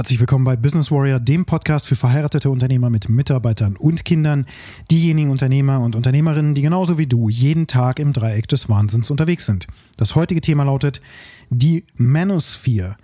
Herzlich 0.00 0.18
willkommen 0.18 0.46
bei 0.46 0.56
Business 0.56 0.90
Warrior, 0.90 1.20
dem 1.20 1.44
Podcast 1.44 1.86
für 1.86 1.94
verheiratete 1.94 2.48
Unternehmer 2.48 2.88
mit 2.88 3.10
Mitarbeitern 3.10 3.76
und 3.76 4.02
Kindern, 4.06 4.46
diejenigen 4.90 5.28
Unternehmer 5.28 5.80
und 5.80 5.94
Unternehmerinnen, 5.94 6.54
die 6.54 6.62
genauso 6.62 6.96
wie 6.96 7.06
du 7.06 7.28
jeden 7.28 7.66
Tag 7.66 7.98
im 7.98 8.14
Dreieck 8.14 8.48
des 8.48 8.70
Wahnsinns 8.70 9.10
unterwegs 9.10 9.44
sind. 9.44 9.66
Das 9.98 10.14
heutige 10.14 10.40
Thema 10.40 10.64
lautet 10.64 11.02
die 11.50 11.84
Manosphere, 11.96 12.96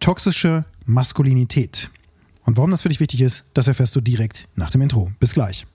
toxische 0.00 0.64
Maskulinität. 0.86 1.88
Und 2.44 2.56
warum 2.56 2.72
das 2.72 2.82
für 2.82 2.88
dich 2.88 2.98
wichtig 2.98 3.20
ist, 3.20 3.44
das 3.54 3.68
erfährst 3.68 3.94
du 3.94 4.00
direkt 4.00 4.48
nach 4.56 4.72
dem 4.72 4.82
Intro. 4.82 5.12
Bis 5.20 5.34
gleich. 5.34 5.66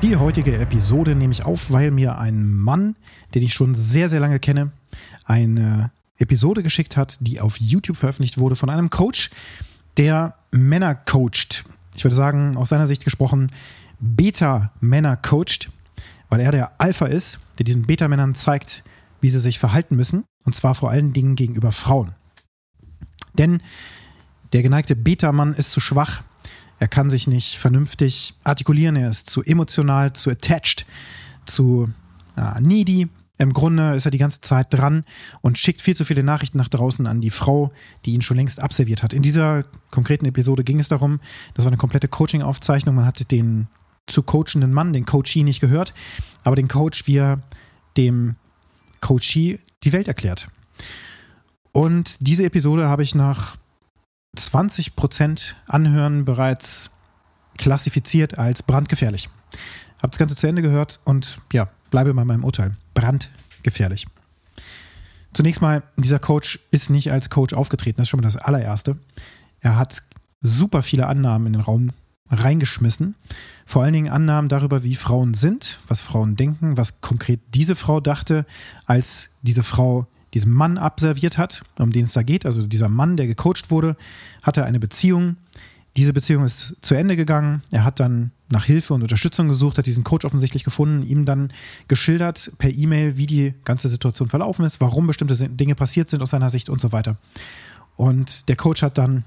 Die 0.00 0.14
heutige 0.14 0.56
Episode 0.56 1.16
nehme 1.16 1.32
ich 1.32 1.44
auf, 1.44 1.72
weil 1.72 1.90
mir 1.90 2.18
ein 2.18 2.48
Mann, 2.48 2.94
den 3.34 3.42
ich 3.42 3.52
schon 3.52 3.74
sehr, 3.74 4.08
sehr 4.08 4.20
lange 4.20 4.38
kenne, 4.38 4.70
eine 5.24 5.90
Episode 6.18 6.62
geschickt 6.62 6.96
hat, 6.96 7.16
die 7.20 7.40
auf 7.40 7.58
YouTube 7.58 7.96
veröffentlicht 7.96 8.38
wurde 8.38 8.54
von 8.54 8.70
einem 8.70 8.90
Coach, 8.90 9.30
der 9.96 10.36
Männer 10.52 10.94
coacht. 10.94 11.64
Ich 11.96 12.04
würde 12.04 12.14
sagen, 12.14 12.56
aus 12.56 12.68
seiner 12.68 12.86
Sicht 12.86 13.02
gesprochen, 13.02 13.50
Beta-Männer 13.98 15.16
coacht, 15.16 15.68
weil 16.28 16.40
er 16.40 16.52
der 16.52 16.80
Alpha 16.80 17.06
ist, 17.06 17.40
der 17.58 17.64
diesen 17.64 17.82
Beta-Männern 17.82 18.36
zeigt, 18.36 18.84
wie 19.20 19.30
sie 19.30 19.40
sich 19.40 19.58
verhalten 19.58 19.96
müssen, 19.96 20.22
und 20.44 20.54
zwar 20.54 20.76
vor 20.76 20.90
allen 20.90 21.12
Dingen 21.12 21.34
gegenüber 21.34 21.72
Frauen. 21.72 22.14
Denn 23.34 23.60
der 24.52 24.62
geneigte 24.62 24.94
Beta-Mann 24.94 25.54
ist 25.54 25.72
zu 25.72 25.80
schwach, 25.80 26.22
er 26.78 26.88
kann 26.88 27.10
sich 27.10 27.26
nicht 27.26 27.56
vernünftig 27.58 28.34
artikulieren, 28.44 28.96
er 28.96 29.10
ist 29.10 29.28
zu 29.28 29.42
emotional, 29.42 30.12
zu 30.12 30.30
attached, 30.30 30.86
zu 31.44 31.90
äh, 32.36 32.60
needy. 32.60 33.08
Im 33.40 33.52
Grunde 33.52 33.94
ist 33.94 34.04
er 34.04 34.10
die 34.10 34.18
ganze 34.18 34.40
Zeit 34.40 34.66
dran 34.70 35.04
und 35.42 35.58
schickt 35.58 35.80
viel 35.80 35.94
zu 35.94 36.04
viele 36.04 36.24
Nachrichten 36.24 36.58
nach 36.58 36.68
draußen 36.68 37.06
an 37.06 37.20
die 37.20 37.30
Frau, 37.30 37.72
die 38.04 38.14
ihn 38.14 38.22
schon 38.22 38.36
längst 38.36 38.60
abserviert 38.60 39.02
hat. 39.04 39.12
In 39.12 39.22
dieser 39.22 39.64
konkreten 39.92 40.26
Episode 40.26 40.64
ging 40.64 40.80
es 40.80 40.88
darum, 40.88 41.20
das 41.54 41.64
war 41.64 41.70
eine 41.70 41.76
komplette 41.76 42.08
Coaching-Aufzeichnung. 42.08 42.96
Man 42.96 43.06
hatte 43.06 43.24
den 43.24 43.68
zu 44.08 44.22
coachenden 44.22 44.72
Mann, 44.72 44.92
den 44.92 45.06
Coachee, 45.06 45.44
nicht 45.44 45.60
gehört, 45.60 45.94
aber 46.42 46.56
den 46.56 46.66
Coach, 46.66 47.06
wie 47.06 47.18
er 47.18 47.42
dem 47.96 48.34
Coachee 49.00 49.60
die 49.84 49.92
Welt 49.92 50.08
erklärt. 50.08 50.48
Und 51.72 52.16
diese 52.20 52.44
Episode 52.44 52.88
habe 52.88 53.04
ich 53.04 53.14
nach 53.14 53.56
20 54.38 54.96
Prozent 54.96 55.56
Anhören 55.66 56.24
bereits 56.24 56.90
klassifiziert 57.56 58.38
als 58.38 58.62
brandgefährlich. 58.62 59.28
Habe 59.98 60.10
das 60.10 60.18
Ganze 60.18 60.36
zu 60.36 60.46
Ende 60.46 60.62
gehört 60.62 61.00
und 61.04 61.38
ja, 61.52 61.68
bleibe 61.90 62.14
bei 62.14 62.24
meinem 62.24 62.44
Urteil. 62.44 62.74
Brandgefährlich. 62.94 64.06
Zunächst 65.32 65.60
mal, 65.60 65.82
dieser 65.96 66.18
Coach 66.18 66.60
ist 66.70 66.90
nicht 66.90 67.12
als 67.12 67.30
Coach 67.30 67.54
aufgetreten, 67.54 67.98
das 67.98 68.04
ist 68.04 68.10
schon 68.10 68.20
mal 68.20 68.26
das 68.26 68.36
allererste. 68.36 68.96
Er 69.60 69.76
hat 69.76 70.02
super 70.40 70.82
viele 70.82 71.06
Annahmen 71.06 71.48
in 71.48 71.52
den 71.54 71.62
Raum 71.62 71.90
reingeschmissen. 72.30 73.14
Vor 73.66 73.82
allen 73.82 73.92
Dingen 73.92 74.10
Annahmen 74.12 74.48
darüber, 74.48 74.82
wie 74.84 74.94
Frauen 74.94 75.34
sind, 75.34 75.80
was 75.86 76.00
Frauen 76.00 76.36
denken, 76.36 76.76
was 76.76 77.00
konkret 77.00 77.40
diese 77.54 77.74
Frau 77.74 78.00
dachte, 78.00 78.46
als 78.86 79.30
diese 79.42 79.62
Frau 79.62 80.06
diesen 80.34 80.52
Mann 80.52 80.78
abserviert 80.78 81.38
hat, 81.38 81.62
um 81.78 81.90
den 81.90 82.04
es 82.04 82.12
da 82.12 82.22
geht. 82.22 82.46
Also 82.46 82.66
dieser 82.66 82.88
Mann, 82.88 83.16
der 83.16 83.26
gecoacht 83.26 83.70
wurde, 83.70 83.96
hatte 84.42 84.64
eine 84.64 84.78
Beziehung. 84.78 85.36
Diese 85.96 86.12
Beziehung 86.12 86.44
ist 86.44 86.76
zu 86.82 86.94
Ende 86.94 87.16
gegangen. 87.16 87.62
Er 87.70 87.84
hat 87.84 87.98
dann 87.98 88.30
nach 88.50 88.64
Hilfe 88.64 88.94
und 88.94 89.02
Unterstützung 89.02 89.48
gesucht, 89.48 89.78
hat 89.78 89.86
diesen 89.86 90.04
Coach 90.04 90.24
offensichtlich 90.24 90.64
gefunden, 90.64 91.02
ihm 91.02 91.24
dann 91.24 91.52
geschildert 91.88 92.52
per 92.58 92.70
E-Mail, 92.70 93.16
wie 93.16 93.26
die 93.26 93.54
ganze 93.64 93.88
Situation 93.88 94.28
verlaufen 94.28 94.64
ist, 94.64 94.80
warum 94.80 95.06
bestimmte 95.06 95.34
Dinge 95.48 95.74
passiert 95.74 96.08
sind 96.08 96.22
aus 96.22 96.30
seiner 96.30 96.50
Sicht 96.50 96.68
und 96.68 96.80
so 96.80 96.92
weiter. 96.92 97.16
Und 97.96 98.48
der 98.48 98.56
Coach 98.56 98.82
hat 98.82 98.96
dann 98.96 99.24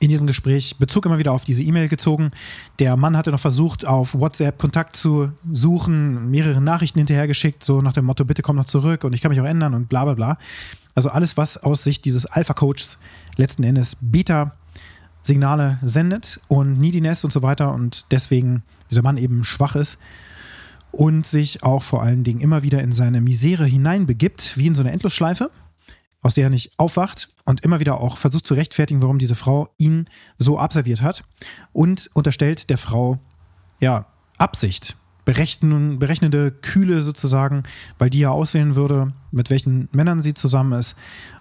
in 0.00 0.08
diesem 0.08 0.26
Gespräch 0.26 0.76
Bezug 0.78 1.06
immer 1.06 1.18
wieder 1.18 1.32
auf 1.32 1.44
diese 1.44 1.62
E-Mail 1.62 1.88
gezogen. 1.88 2.30
Der 2.78 2.96
Mann 2.96 3.16
hatte 3.16 3.30
noch 3.30 3.38
versucht, 3.38 3.86
auf 3.86 4.14
WhatsApp 4.14 4.58
Kontakt 4.58 4.96
zu 4.96 5.30
suchen, 5.52 6.30
mehrere 6.30 6.60
Nachrichten 6.60 6.98
hinterhergeschickt, 6.98 7.62
so 7.62 7.82
nach 7.82 7.92
dem 7.92 8.06
Motto, 8.06 8.24
bitte 8.24 8.42
komm 8.42 8.56
noch 8.56 8.64
zurück 8.64 9.04
und 9.04 9.12
ich 9.12 9.20
kann 9.20 9.30
mich 9.30 9.40
auch 9.40 9.46
ändern 9.46 9.74
und 9.74 9.88
bla 9.90 10.04
bla 10.04 10.14
bla. 10.14 10.38
Also 10.94 11.10
alles, 11.10 11.36
was 11.36 11.58
aus 11.58 11.82
Sicht 11.82 12.06
dieses 12.06 12.24
Alpha-Coaches 12.24 12.98
letzten 13.36 13.62
Endes 13.62 13.96
Beta-Signale 14.00 15.78
sendet 15.82 16.40
und 16.48 16.78
Neediness 16.78 17.22
und 17.22 17.32
so 17.32 17.42
weiter 17.42 17.74
und 17.74 18.06
deswegen 18.10 18.62
dieser 18.90 19.02
Mann 19.02 19.18
eben 19.18 19.44
schwach 19.44 19.76
ist 19.76 19.98
und 20.92 21.26
sich 21.26 21.62
auch 21.62 21.82
vor 21.82 22.02
allen 22.02 22.24
Dingen 22.24 22.40
immer 22.40 22.62
wieder 22.62 22.82
in 22.82 22.92
seine 22.92 23.20
Misere 23.20 23.66
hineinbegibt, 23.66 24.56
wie 24.56 24.66
in 24.66 24.74
so 24.74 24.82
eine 24.82 24.92
Endlosschleife 24.92 25.50
aus 26.22 26.34
der 26.34 26.44
er 26.44 26.50
nicht 26.50 26.78
aufwacht 26.78 27.28
und 27.50 27.64
immer 27.64 27.80
wieder 27.80 28.00
auch 28.00 28.16
versucht 28.16 28.46
zu 28.46 28.54
rechtfertigen, 28.54 29.02
warum 29.02 29.18
diese 29.18 29.34
Frau 29.34 29.68
ihn 29.76 30.06
so 30.38 30.58
abserviert 30.58 31.02
hat 31.02 31.24
und 31.72 32.08
unterstellt 32.14 32.70
der 32.70 32.78
Frau, 32.78 33.18
ja, 33.80 34.06
Absicht, 34.38 34.96
berechnen, 35.24 35.98
berechnende 35.98 36.52
Kühle 36.52 37.02
sozusagen, 37.02 37.64
weil 37.98 38.08
die 38.08 38.20
ja 38.20 38.30
auswählen 38.30 38.74
würde, 38.74 39.12
mit 39.32 39.50
welchen 39.50 39.88
Männern 39.92 40.20
sie 40.20 40.32
zusammen 40.32 40.78
ist 40.78 40.94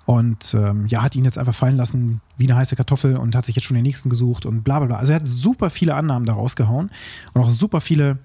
und 0.06 0.53
ähm, 0.56 0.88
ja, 0.88 1.03
hat 1.03 1.16
ihn 1.16 1.25
jetzt 1.25 1.38
einfach 1.38 1.53
fallen 1.53 1.78
lassen 1.78 2.22
wie 2.38 2.46
eine 2.46 2.56
heiße 2.56 2.76
Kartoffel 2.76 3.16
und 3.16 3.36
hat 3.36 3.46
sich 3.46 3.56
jetzt 3.56 3.66
schon 3.66 3.76
den 3.76 3.84
nächsten 3.84 4.09
gesucht 4.09 4.46
und 4.46 4.64
bla 4.64 4.80
bla 4.80 4.88
bla. 4.88 4.97
Also 4.97 5.14
er 5.14 5.20
hat 5.20 5.28
super 5.28 5.70
viele 5.70 5.94
Annahmen 5.94 6.26
da 6.26 6.34
rausgehauen 6.34 6.90
und 7.34 7.41
auch 7.41 7.52
super 7.52 7.81
viele, 7.81 8.18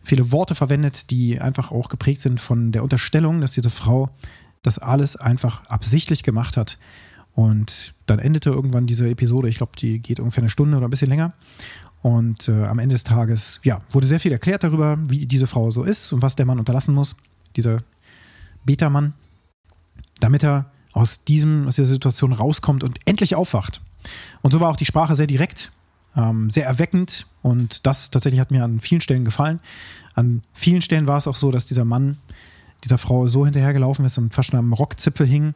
viele 0.00 0.30
Worte 0.30 0.54
verwendet, 0.54 1.10
die 1.10 1.40
einfach 1.40 1.72
auch 1.72 1.88
geprägt 1.88 2.20
sind 2.20 2.40
von 2.40 2.70
der 2.70 2.84
Unterstellung, 2.84 3.40
dass 3.40 3.50
diese 3.52 3.70
Frau 3.70 4.10
das 4.62 4.78
alles 4.78 5.16
einfach 5.16 5.66
absichtlich 5.66 6.22
gemacht 6.22 6.56
hat. 6.56 6.78
Und 7.36 7.92
dann 8.06 8.18
endete 8.18 8.48
irgendwann 8.48 8.86
diese 8.86 9.08
Episode, 9.10 9.50
ich 9.50 9.58
glaube, 9.58 9.72
die 9.78 10.00
geht 10.00 10.20
ungefähr 10.20 10.42
eine 10.42 10.48
Stunde 10.48 10.78
oder 10.78 10.88
ein 10.88 10.90
bisschen 10.90 11.10
länger. 11.10 11.34
Und 12.00 12.48
äh, 12.48 12.64
am 12.64 12.78
Ende 12.78 12.94
des 12.94 13.04
Tages, 13.04 13.60
ja, 13.62 13.78
wurde 13.90 14.06
sehr 14.06 14.18
viel 14.18 14.32
erklärt 14.32 14.64
darüber, 14.64 14.98
wie 15.08 15.26
diese 15.26 15.46
Frau 15.46 15.70
so 15.70 15.84
ist 15.84 16.14
und 16.14 16.22
was 16.22 16.34
der 16.34 16.46
Mann 16.46 16.58
unterlassen 16.58 16.94
muss, 16.94 17.14
dieser 17.54 17.82
Beta-Mann, 18.64 19.12
damit 20.18 20.44
er 20.44 20.70
aus 20.94 21.24
diesem, 21.24 21.68
aus 21.68 21.76
dieser 21.76 21.88
Situation 21.88 22.32
rauskommt 22.32 22.82
und 22.82 22.98
endlich 23.04 23.34
aufwacht. 23.34 23.82
Und 24.40 24.52
so 24.52 24.60
war 24.60 24.70
auch 24.70 24.76
die 24.76 24.86
Sprache 24.86 25.14
sehr 25.14 25.26
direkt, 25.26 25.70
ähm, 26.16 26.48
sehr 26.48 26.64
erweckend 26.64 27.26
und 27.42 27.84
das 27.86 28.10
tatsächlich 28.10 28.40
hat 28.40 28.50
mir 28.50 28.64
an 28.64 28.80
vielen 28.80 29.02
Stellen 29.02 29.26
gefallen. 29.26 29.60
An 30.14 30.42
vielen 30.54 30.80
Stellen 30.80 31.06
war 31.06 31.18
es 31.18 31.26
auch 31.26 31.34
so, 31.34 31.50
dass 31.50 31.66
dieser 31.66 31.84
Mann 31.84 32.16
dieser 32.82 32.96
Frau 32.96 33.26
so 33.26 33.44
hinterhergelaufen 33.44 34.06
ist 34.06 34.16
und 34.16 34.34
fast 34.34 34.50
schon 34.50 34.58
am 34.58 34.72
Rockzipfel 34.72 35.26
hing, 35.26 35.52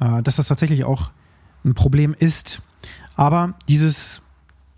äh, 0.00 0.22
dass 0.22 0.36
das 0.36 0.48
tatsächlich 0.48 0.84
auch 0.84 1.12
ein 1.64 1.74
Problem 1.74 2.14
ist. 2.18 2.60
Aber 3.16 3.54
dieses, 3.68 4.20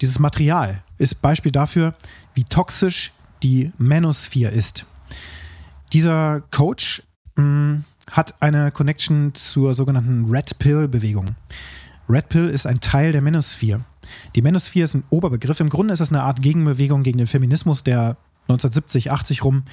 dieses 0.00 0.19
Material 0.19 0.82
ist 0.98 1.22
Beispiel 1.22 1.53
dafür, 1.53 1.94
wie 2.34 2.44
toxisch 2.44 3.12
die 3.43 3.72
Manosphere 3.78 4.50
ist. 4.50 4.84
Dieser 5.93 6.41
Coach 6.50 7.03
mh, 7.37 7.44
mm, 7.44 7.84
hat 8.10 8.43
eine 8.43 8.72
Connection 8.72 9.34
zur 9.34 9.75
sogenannten 9.75 10.26
Red 10.31 10.59
Pill-Bewegung. 10.59 11.37
Red 12.09 12.28
Pill 12.28 12.48
ist 12.48 12.66
ein 12.66 12.81
Teil 12.81 13.12
der 13.12 13.22
Manosphere. 13.22 13.84
Die 14.34 14.43
Manosphere 14.43 14.84
ist 14.84 14.94
ein 14.94 15.04
Oberbegriff. 15.10 15.60
Im 15.60 15.69
Grunde 15.69 15.93
ist 15.93 16.00
das 16.00 16.10
eine 16.10 16.22
Art 16.22 16.43
Gegenbewegung 16.43 17.03
gegen 17.03 17.19
den 17.19 17.26
Feminismus, 17.26 17.84
der 17.84 18.16
1970, 18.49 19.12
80 19.12 19.44
rum 19.44 19.64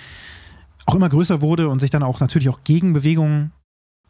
auch 0.85 0.95
immer 0.95 1.09
größer 1.09 1.41
wurde 1.41 1.69
und 1.69 1.79
sich 1.79 1.89
dann 1.89 2.03
auch 2.03 2.19
natürlich 2.19 2.49
auch 2.49 2.63
Gegenbewegungen 2.63 3.51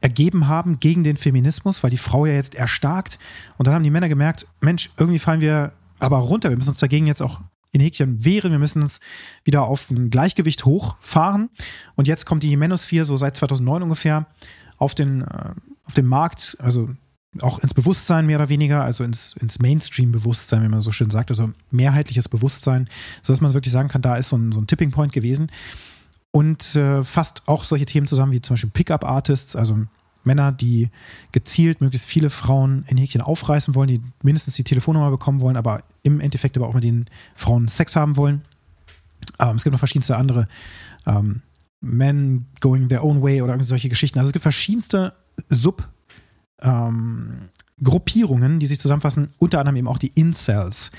ergeben 0.02 0.48
haben 0.48 0.80
gegen 0.80 1.04
den 1.04 1.18
Feminismus, 1.18 1.84
weil 1.84 1.92
die 1.92 1.98
Frau 1.98 2.26
ja 2.26 2.34
jetzt 2.34 2.56
erstarkt. 2.56 3.20
Und 3.58 3.68
dann 3.68 3.76
haben 3.76 3.84
die 3.84 3.90
Männer 3.90 4.10
gemerkt, 4.10 4.48
Mensch, 4.62 4.92
irgendwie 4.98 5.20
fallen 5.20 5.42
wir 5.42 5.74
aber 6.00 6.18
runter. 6.18 6.50
Wir 6.50 6.58
müssen 6.58 6.70
uns 6.70 6.80
dagegen 6.80 7.08
jetzt 7.08 7.22
auch 7.22 7.42
in 7.72 7.82
Häkchen 7.82 8.24
wehren. 8.24 8.52
Wir 8.52 8.60
müssen 8.60 8.82
uns 8.82 9.00
wieder 9.44 9.64
auf 9.64 9.90
ein 9.92 10.10
Gleichgewicht 10.10 10.66
hochfahren. 10.66 11.50
Und 11.96 12.08
jetzt 12.08 12.26
kommt 12.26 12.44
die 12.44 12.56
Manosphere 12.56 13.06
so 13.06 13.18
seit 13.18 13.36
2009 13.38 13.84
ungefähr 13.84 14.28
auf 14.78 14.96
den, 14.96 15.22
äh, 15.22 15.54
auf 15.84 15.94
den 15.94 16.06
Markt, 16.06 16.56
also 16.60 16.90
auch 17.42 17.60
ins 17.60 17.76
Bewusstsein 17.76 18.26
mehr 18.26 18.40
oder 18.40 18.50
weniger, 18.50 18.84
also 18.84 19.04
ins, 19.04 19.36
ins 19.40 19.60
Mainstream-Bewusstsein, 19.60 20.64
wie 20.64 20.70
man 20.70 20.82
so 20.82 20.92
schön 20.92 21.12
sagt, 21.12 21.30
also 21.30 21.52
mehrheitliches 21.70 22.28
Bewusstsein, 22.28 22.90
sodass 23.22 23.42
man 23.42 23.54
wirklich 23.54 23.72
sagen 23.72 23.90
kann, 23.90 24.02
da 24.02 24.16
ist 24.16 24.30
so 24.30 24.38
ein, 24.38 24.52
so 24.52 24.60
ein 24.60 24.66
Tipping 24.66 24.90
Point 24.90 25.14
gewesen 25.14 25.52
und 26.32 26.76
äh, 26.76 27.04
fasst 27.04 27.44
auch 27.48 27.64
solche 27.64 27.86
Themen 27.86 28.08
zusammen 28.08 28.32
wie 28.32 28.42
zum 28.42 28.54
Beispiel 28.54 28.70
Pickup-Artists, 28.72 29.56
also 29.56 29.78
Männer, 30.24 30.52
die 30.52 30.90
gezielt 31.32 31.82
möglichst 31.82 32.08
viele 32.08 32.30
Frauen 32.30 32.84
in 32.88 32.98
Häkchen 32.98 33.22
aufreißen 33.22 33.74
wollen, 33.74 33.88
die 33.88 34.02
mindestens 34.22 34.56
die 34.56 34.64
Telefonnummer 34.64 35.10
bekommen 35.10 35.42
wollen, 35.42 35.58
aber 35.58 35.84
im 36.04 36.20
Endeffekt 36.20 36.58
aber 36.58 36.68
auch 36.68 36.74
mit 36.74 36.84
den 36.84 37.06
Frauen 37.36 37.68
Sex 37.68 37.96
haben 37.96 38.18
wollen. 38.18 38.42
Ähm, 39.40 39.56
es 39.56 39.64
gibt 39.64 39.72
noch 39.72 39.80
verschiedenste 39.80 40.18
andere 40.18 40.48
ähm, 41.06 41.42
Men 41.82 42.46
going 42.60 42.90
their 42.90 43.04
own 43.04 43.22
way 43.22 43.42
oder 43.42 43.62
solche 43.64 43.88
Geschichten. 43.88 44.20
Also 44.20 44.30
es 44.30 44.34
gibt 44.34 44.44
verschiedenste 44.44 45.14
Sub- 45.50 45.88
ähm, 46.62 47.50
Gruppierungen, 47.82 48.60
die 48.60 48.66
sich 48.66 48.80
zusammenfassen, 48.80 49.30
unter 49.40 49.60
anderem 49.60 49.78
eben 49.78 49.88
auch 49.88 49.98
die 49.98 50.12
Incels. 50.16 50.92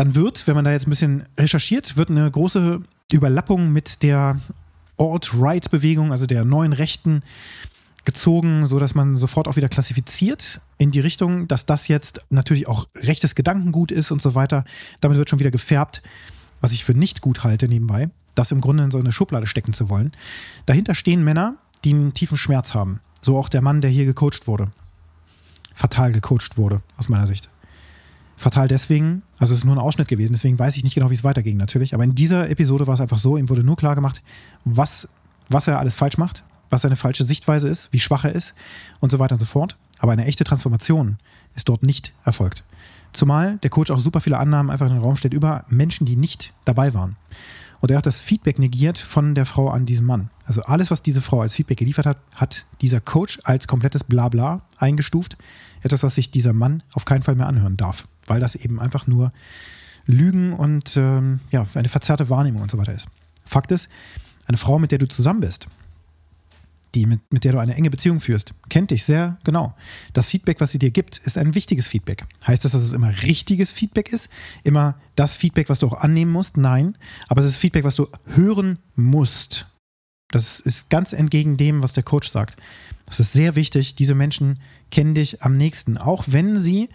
Dann 0.00 0.14
wird, 0.14 0.46
wenn 0.46 0.54
man 0.54 0.64
da 0.64 0.72
jetzt 0.72 0.86
ein 0.86 0.90
bisschen 0.90 1.24
recherchiert, 1.36 1.98
wird 1.98 2.08
eine 2.08 2.30
große 2.30 2.80
Überlappung 3.12 3.70
mit 3.70 4.02
der 4.02 4.40
Alt-Right-Bewegung, 4.96 6.10
also 6.10 6.24
der 6.24 6.46
neuen 6.46 6.72
Rechten, 6.72 7.22
gezogen, 8.06 8.66
so 8.66 8.78
dass 8.78 8.94
man 8.94 9.18
sofort 9.18 9.46
auch 9.46 9.56
wieder 9.56 9.68
klassifiziert 9.68 10.62
in 10.78 10.90
die 10.90 11.00
Richtung, 11.00 11.48
dass 11.48 11.66
das 11.66 11.86
jetzt 11.86 12.22
natürlich 12.30 12.66
auch 12.66 12.88
rechtes 12.96 13.34
Gedankengut 13.34 13.92
ist 13.92 14.10
und 14.10 14.22
so 14.22 14.34
weiter. 14.34 14.64
Damit 15.02 15.18
wird 15.18 15.28
schon 15.28 15.38
wieder 15.38 15.50
gefärbt, 15.50 16.00
was 16.62 16.72
ich 16.72 16.82
für 16.82 16.94
nicht 16.94 17.20
gut 17.20 17.44
halte 17.44 17.68
nebenbei, 17.68 18.08
das 18.34 18.52
im 18.52 18.62
Grunde 18.62 18.84
in 18.84 18.90
so 18.90 18.96
eine 18.96 19.12
Schublade 19.12 19.46
stecken 19.46 19.74
zu 19.74 19.90
wollen. 19.90 20.12
Dahinter 20.64 20.94
stehen 20.94 21.22
Männer, 21.24 21.56
die 21.84 21.92
einen 21.92 22.14
tiefen 22.14 22.38
Schmerz 22.38 22.72
haben. 22.72 23.00
So 23.20 23.36
auch 23.36 23.50
der 23.50 23.60
Mann, 23.60 23.82
der 23.82 23.90
hier 23.90 24.06
gecoacht 24.06 24.46
wurde. 24.46 24.72
Fatal 25.74 26.12
gecoacht 26.12 26.56
wurde, 26.56 26.80
aus 26.96 27.10
meiner 27.10 27.26
Sicht. 27.26 27.50
Fatal 28.40 28.68
deswegen, 28.68 29.22
also 29.38 29.52
es 29.52 29.60
ist 29.60 29.64
nur 29.64 29.74
ein 29.74 29.80
Ausschnitt 29.80 30.08
gewesen, 30.08 30.32
deswegen 30.32 30.58
weiß 30.58 30.74
ich 30.76 30.82
nicht 30.82 30.94
genau, 30.94 31.10
wie 31.10 31.14
es 31.14 31.24
weiterging 31.24 31.58
natürlich. 31.58 31.92
Aber 31.92 32.04
in 32.04 32.14
dieser 32.14 32.48
Episode 32.48 32.86
war 32.86 32.94
es 32.94 33.00
einfach 33.02 33.18
so, 33.18 33.36
ihm 33.36 33.50
wurde 33.50 33.62
nur 33.62 33.76
klar 33.76 33.94
gemacht, 33.94 34.22
was, 34.64 35.08
was 35.50 35.68
er 35.68 35.78
alles 35.78 35.94
falsch 35.94 36.16
macht, 36.16 36.42
was 36.70 36.80
seine 36.80 36.96
falsche 36.96 37.24
Sichtweise 37.24 37.68
ist, 37.68 37.88
wie 37.90 38.00
schwach 38.00 38.24
er 38.24 38.32
ist 38.32 38.54
und 38.98 39.12
so 39.12 39.18
weiter 39.18 39.34
und 39.34 39.40
so 39.40 39.44
fort. 39.44 39.76
Aber 39.98 40.12
eine 40.12 40.24
echte 40.24 40.44
Transformation 40.44 41.18
ist 41.54 41.68
dort 41.68 41.82
nicht 41.82 42.14
erfolgt. 42.24 42.64
Zumal 43.12 43.58
der 43.58 43.68
Coach 43.68 43.90
auch 43.90 43.98
super 43.98 44.22
viele 44.22 44.38
Annahmen 44.38 44.70
einfach 44.70 44.86
in 44.86 44.94
den 44.94 45.02
Raum 45.02 45.16
stellt 45.16 45.34
über 45.34 45.66
Menschen, 45.68 46.06
die 46.06 46.16
nicht 46.16 46.54
dabei 46.64 46.94
waren. 46.94 47.16
Und 47.80 47.90
er 47.90 47.98
hat 47.98 48.06
das 48.06 48.20
Feedback 48.22 48.58
negiert 48.58 48.98
von 48.98 49.34
der 49.34 49.44
Frau 49.44 49.68
an 49.68 49.84
diesem 49.84 50.06
Mann. 50.06 50.30
Also 50.46 50.62
alles, 50.62 50.90
was 50.90 51.02
diese 51.02 51.20
Frau 51.20 51.42
als 51.42 51.54
Feedback 51.54 51.78
geliefert 51.78 52.06
hat, 52.06 52.18
hat 52.36 52.66
dieser 52.80 53.00
Coach 53.00 53.38
als 53.44 53.66
komplettes 53.66 54.04
Blabla 54.04 54.62
eingestuft. 54.78 55.36
Etwas, 55.82 56.02
was 56.02 56.14
sich 56.14 56.30
dieser 56.30 56.54
Mann 56.54 56.82
auf 56.92 57.04
keinen 57.04 57.22
Fall 57.22 57.34
mehr 57.34 57.46
anhören 57.46 57.76
darf, 57.76 58.06
weil 58.30 58.40
das 58.40 58.54
eben 58.54 58.80
einfach 58.80 59.06
nur 59.06 59.32
Lügen 60.06 60.52
und 60.52 60.96
ähm, 60.96 61.40
ja, 61.50 61.66
eine 61.74 61.88
verzerrte 61.88 62.30
Wahrnehmung 62.30 62.62
und 62.62 62.70
so 62.70 62.78
weiter 62.78 62.94
ist. 62.94 63.06
Fakt 63.44 63.72
ist, 63.72 63.88
eine 64.46 64.56
Frau, 64.56 64.78
mit 64.78 64.92
der 64.92 64.98
du 64.98 65.08
zusammen 65.08 65.40
bist, 65.40 65.66
die, 66.94 67.06
mit, 67.06 67.20
mit 67.32 67.44
der 67.44 67.52
du 67.52 67.58
eine 67.58 67.74
enge 67.74 67.90
Beziehung 67.90 68.20
führst, 68.20 68.54
kennt 68.68 68.90
dich 68.90 69.04
sehr 69.04 69.36
genau. 69.44 69.74
Das 70.12 70.26
Feedback, 70.26 70.60
was 70.60 70.70
sie 70.70 70.78
dir 70.78 70.90
gibt, 70.90 71.18
ist 71.18 71.38
ein 71.38 71.54
wichtiges 71.54 71.86
Feedback. 71.86 72.24
Heißt 72.46 72.64
das, 72.64 72.72
dass 72.72 72.82
es 72.82 72.92
immer 72.92 73.10
richtiges 73.22 73.70
Feedback 73.70 74.12
ist? 74.12 74.28
Immer 74.64 74.96
das 75.16 75.36
Feedback, 75.36 75.68
was 75.68 75.80
du 75.80 75.86
auch 75.88 76.00
annehmen 76.00 76.32
musst? 76.32 76.56
Nein. 76.56 76.96
Aber 77.28 77.42
es 77.42 77.48
ist 77.48 77.56
Feedback, 77.56 77.84
was 77.84 77.96
du 77.96 78.08
hören 78.34 78.78
musst. 78.96 79.66
Das 80.30 80.60
ist 80.60 80.90
ganz 80.90 81.12
entgegen 81.12 81.56
dem, 81.56 81.82
was 81.82 81.92
der 81.92 82.04
Coach 82.04 82.30
sagt. 82.30 82.56
Das 83.06 83.18
ist 83.20 83.32
sehr 83.32 83.56
wichtig. 83.56 83.96
Diese 83.96 84.14
Menschen 84.14 84.60
kennen 84.90 85.14
dich 85.14 85.42
am 85.42 85.56
nächsten. 85.56 85.98
Auch 85.98 86.24
wenn 86.28 86.58
sie 86.58 86.88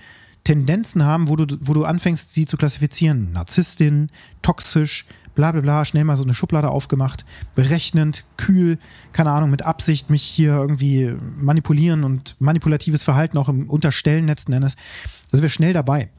Tendenzen 0.46 1.04
haben, 1.04 1.28
wo 1.28 1.36
du, 1.36 1.58
wo 1.60 1.74
du 1.74 1.84
anfängst, 1.84 2.34
sie 2.34 2.46
zu 2.46 2.56
klassifizieren. 2.56 3.34
Narzisstin, 3.34 4.10
toxisch, 4.42 5.06
bla 5.34 5.52
bla 5.52 5.60
bla, 5.60 5.84
schnell 5.84 6.06
mal 6.06 6.16
so 6.16 6.24
eine 6.24 6.34
Schublade 6.34 6.70
aufgemacht, 6.70 7.26
berechnend, 7.56 8.24
kühl, 8.38 8.78
keine 9.12 9.32
Ahnung, 9.32 9.50
mit 9.50 9.64
Absicht 9.64 10.10
mich 10.10 10.24
hier 10.24 10.54
irgendwie 10.54 11.14
manipulieren 11.38 12.04
und 12.04 12.36
manipulatives 12.40 13.04
Verhalten 13.04 13.38
auch 13.38 13.50
im 13.50 13.70
Unterstellen 13.70 14.28
letzten 14.28 14.54
Endes. 14.54 14.76
Da 14.76 15.38
sind 15.38 15.42
wir 15.42 15.50
schnell 15.50 15.74
dabei. 15.74 16.10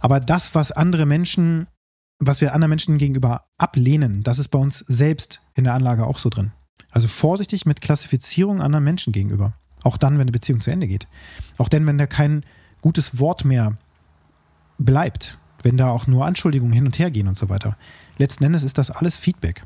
Aber 0.00 0.20
das, 0.20 0.54
was 0.54 0.72
andere 0.72 1.06
Menschen, 1.06 1.66
was 2.18 2.40
wir 2.40 2.54
anderen 2.54 2.70
Menschen 2.70 2.98
gegenüber 2.98 3.44
ablehnen, 3.56 4.22
das 4.22 4.38
ist 4.38 4.48
bei 4.48 4.58
uns 4.58 4.84
selbst 4.88 5.40
in 5.54 5.64
der 5.64 5.74
Anlage 5.74 6.06
auch 6.06 6.18
so 6.18 6.28
drin. 6.28 6.52
Also 6.90 7.08
vorsichtig 7.08 7.66
mit 7.66 7.80
Klassifizierung 7.80 8.60
anderen 8.60 8.84
Menschen 8.84 9.12
gegenüber. 9.12 9.54
Auch 9.82 9.96
dann, 9.96 10.14
wenn 10.14 10.22
eine 10.22 10.32
Beziehung 10.32 10.60
zu 10.60 10.70
Ende 10.70 10.86
geht. 10.86 11.06
Auch 11.56 11.68
dann, 11.68 11.86
wenn 11.86 11.96
da 11.96 12.06
kein 12.06 12.44
gutes 12.80 13.18
Wort 13.18 13.44
mehr 13.44 13.76
bleibt 14.78 15.38
wenn 15.62 15.76
da 15.76 15.90
auch 15.90 16.06
nur 16.06 16.26
Anschuldigungen 16.26 16.72
hin 16.72 16.86
und 16.86 16.98
her 16.98 17.10
gehen 17.10 17.28
und 17.28 17.38
so 17.38 17.48
weiter. 17.48 17.76
Letzten 18.18 18.44
Endes 18.44 18.62
ist 18.62 18.78
das 18.78 18.90
alles 18.90 19.18
Feedback. 19.18 19.64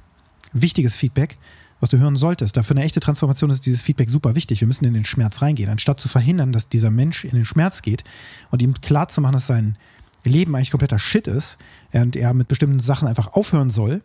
Wichtiges 0.52 0.94
Feedback, 0.94 1.38
was 1.80 1.90
du 1.90 1.98
hören 1.98 2.16
solltest. 2.16 2.56
Dafür 2.56 2.76
eine 2.76 2.84
echte 2.84 3.00
Transformation 3.00 3.50
ist 3.50 3.66
dieses 3.66 3.82
Feedback 3.82 4.10
super 4.10 4.34
wichtig. 4.34 4.60
Wir 4.60 4.68
müssen 4.68 4.84
in 4.84 4.94
den 4.94 5.04
Schmerz 5.04 5.42
reingehen, 5.42 5.70
anstatt 5.70 6.00
zu 6.00 6.08
verhindern, 6.08 6.52
dass 6.52 6.68
dieser 6.68 6.90
Mensch 6.90 7.24
in 7.24 7.34
den 7.34 7.44
Schmerz 7.44 7.82
geht 7.82 8.04
und 8.50 8.62
ihm 8.62 8.80
klar 8.80 9.08
zu 9.08 9.20
machen, 9.20 9.34
dass 9.34 9.46
sein 9.46 9.76
Leben 10.24 10.54
eigentlich 10.54 10.70
kompletter 10.70 10.98
Shit 10.98 11.26
ist 11.26 11.58
und 11.92 12.16
er 12.16 12.32
mit 12.32 12.48
bestimmten 12.48 12.80
Sachen 12.80 13.08
einfach 13.08 13.34
aufhören 13.34 13.70
soll, 13.70 14.02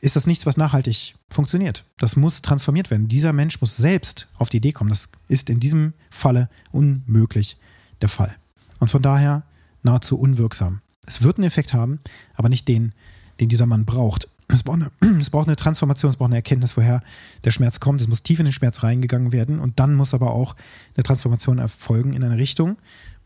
ist 0.00 0.16
das 0.16 0.26
nichts, 0.26 0.46
was 0.46 0.56
nachhaltig 0.56 1.14
funktioniert. 1.30 1.84
Das 1.96 2.16
muss 2.16 2.42
transformiert 2.42 2.90
werden. 2.90 3.06
Dieser 3.06 3.32
Mensch 3.32 3.60
muss 3.60 3.76
selbst 3.76 4.28
auf 4.36 4.48
die 4.48 4.56
Idee 4.56 4.72
kommen. 4.72 4.90
Das 4.90 5.08
ist 5.28 5.48
in 5.48 5.60
diesem 5.60 5.94
Falle 6.10 6.50
unmöglich 6.72 7.56
der 8.02 8.08
Fall. 8.08 8.36
Und 8.80 8.90
von 8.90 9.02
daher 9.02 9.44
nahezu 9.82 10.18
unwirksam. 10.18 10.80
Es 11.06 11.22
wird 11.22 11.38
einen 11.38 11.46
Effekt 11.46 11.74
haben, 11.74 12.00
aber 12.34 12.48
nicht 12.48 12.68
den, 12.68 12.92
den 13.40 13.48
dieser 13.48 13.66
Mann 13.66 13.84
braucht. 13.84 14.28
Es 14.48 14.62
braucht, 14.62 14.82
eine, 15.00 15.18
es 15.20 15.30
braucht 15.30 15.48
eine 15.48 15.56
Transformation, 15.56 16.10
es 16.10 16.16
braucht 16.16 16.28
eine 16.28 16.36
Erkenntnis, 16.36 16.76
woher 16.76 17.02
der 17.44 17.50
Schmerz 17.50 17.80
kommt. 17.80 18.00
Es 18.00 18.08
muss 18.08 18.22
tief 18.22 18.38
in 18.38 18.44
den 18.44 18.52
Schmerz 18.52 18.82
reingegangen 18.82 19.32
werden 19.32 19.58
und 19.58 19.80
dann 19.80 19.94
muss 19.94 20.14
aber 20.14 20.32
auch 20.32 20.54
eine 20.94 21.02
Transformation 21.02 21.58
erfolgen 21.58 22.12
in 22.12 22.22
eine 22.22 22.36
Richtung, 22.36 22.76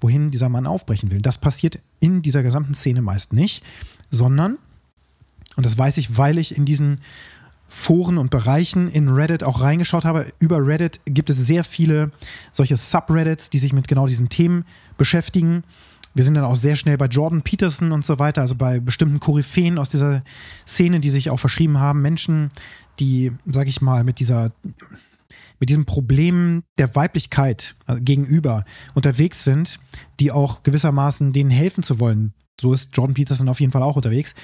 wohin 0.01 0.31
dieser 0.31 0.49
Mann 0.49 0.67
aufbrechen 0.67 1.11
will. 1.11 1.21
Das 1.21 1.39
passiert 1.39 1.81
in 2.01 2.23
dieser 2.23 2.43
gesamten 2.43 2.75
Szene 2.75 3.03
meist 3.03 3.33
nicht, 3.33 3.65
sondern, 4.11 4.59
und 5.57 5.67
das 5.67 5.77
weiß 5.77 5.97
ich, 5.99 6.17
weil 6.17 6.39
ich 6.39 6.57
in 6.57 6.65
diesen 6.65 7.01
Foren 7.69 8.19
und 8.19 8.31
Bereichen 8.31 8.89
in 8.89 9.09
Reddit 9.09 9.43
auch 9.43 9.61
reingeschaut 9.61 10.05
habe. 10.05 10.27
Über 10.39 10.67
Reddit 10.67 11.01
gibt 11.05 11.31
es 11.31 11.37
sehr 11.37 11.65
viele 11.65 12.11
solche 12.53 12.77
Subreddits, 12.77 13.51
die 13.51 13.59
sich 13.59 13.73
mit 13.73 13.89
genau 13.89 14.07
diesen 14.07 14.29
Themen 14.29 14.65
beschäftigen. 14.97 15.63
Wir 16.15 16.25
sind 16.25 16.35
dann 16.35 16.45
auch 16.45 16.57
sehr 16.57 16.77
schnell 16.77 16.97
bei 16.97 17.07
Jordan 17.07 17.43
Peterson 17.43 17.93
und 17.93 18.05
so 18.05 18.19
weiter, 18.19 18.41
also 18.41 18.55
bei 18.55 18.81
bestimmten 18.81 19.21
Koryphäen 19.21 19.79
aus 19.79 19.89
dieser 19.89 20.23
Szene, 20.67 21.01
die 21.01 21.11
sich 21.11 21.29
auch 21.29 21.39
verschrieben 21.39 21.79
haben. 21.79 22.01
Menschen, 22.01 22.51
die, 22.99 23.33
sag 23.45 23.69
ich 23.69 23.83
mal, 23.83 24.03
mit 24.03 24.21
dieser 24.21 24.53
mit 25.59 25.71
diesem 25.71 25.87
Problem 25.87 26.65
der 26.79 26.95
Weiblichkeit 26.95 27.75
äh, 27.87 28.01
gegenüber 28.01 28.65
unterwegs 28.95 29.45
sind, 29.45 29.79
die 30.21 30.31
auch 30.31 30.63
gewissermaßen 30.63 31.33
denen 31.33 31.51
helfen 31.51 31.83
zu 31.83 31.99
wollen. 31.99 32.35
So 32.61 32.73
ist 32.73 32.91
Jordan 32.95 33.15
Peterson 33.15 33.49
auf 33.49 33.61
jeden 33.61 33.73
Fall 33.73 33.83
auch 33.83 33.97
unterwegs. 33.97 34.35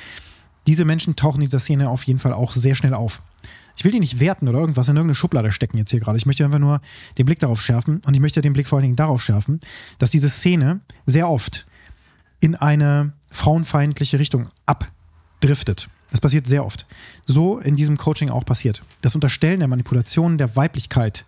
Diese 0.67 0.85
Menschen 0.85 1.17
tauchen 1.17 1.41
in 1.41 1.49
dieser 1.49 1.59
Szene 1.59 1.91
auf 1.91 2.05
jeden 2.05 2.19
Fall 2.19 2.33
auch 2.33 2.53
sehr 2.53 2.75
schnell 2.75 2.95
auf. 2.95 3.23
Ich 3.77 3.85
will 3.85 3.93
die 3.93 4.01
nicht 4.01 4.21
werten 4.21 4.49
oder 4.49 4.59
irgendwas 4.59 4.89
in 4.89 4.97
irgendeine 4.97 5.15
Schublade 5.15 5.51
stecken 5.51 5.79
jetzt 5.79 5.91
hier 5.91 6.01
gerade. 6.01 6.19
Ich 6.19 6.27
möchte 6.27 6.45
einfach 6.45 6.59
nur 6.59 6.81
den 7.19 7.27
Blick 7.27 7.39
darauf 7.39 7.61
schärfen 7.61 8.03
und 8.07 8.15
ich 8.15 8.21
möchte 8.21 8.43
den 8.43 8.53
Blick 8.53 8.69
vor 8.69 8.77
allen 8.79 8.85
Dingen 8.85 8.97
darauf 8.97 9.23
schärfen, 9.23 9.61
dass 9.99 10.11
diese 10.11 10.29
Szene 10.29 10.81
sehr 11.07 11.29
oft 11.29 11.67
in 12.41 12.55
eine 12.55 13.15
frauenfeindliche 13.31 14.19
Richtung 14.19 14.51
abdriftet. 14.67 15.89
Das 16.11 16.21
passiert 16.21 16.47
sehr 16.47 16.67
oft. 16.67 16.87
So 17.25 17.59
in 17.59 17.77
diesem 17.77 17.97
Coaching 17.97 18.29
auch 18.29 18.45
passiert. 18.45 18.83
Das 19.01 19.15
Unterstellen 19.15 19.61
der 19.61 19.69
Manipulation 19.69 20.37
der 20.37 20.55
Weiblichkeit 20.57 21.25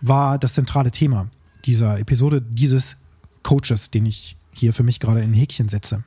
war 0.00 0.38
das 0.38 0.54
zentrale 0.54 0.90
Thema 0.90 1.28
dieser 1.64 1.98
Episode 1.98 2.42
dieses 2.42 2.96
Coaches, 3.42 3.90
den 3.90 4.06
ich 4.06 4.36
hier 4.52 4.72
für 4.72 4.82
mich 4.82 5.00
gerade 5.00 5.20
in 5.20 5.34
Häkchen 5.34 5.68
setze. 5.68 6.04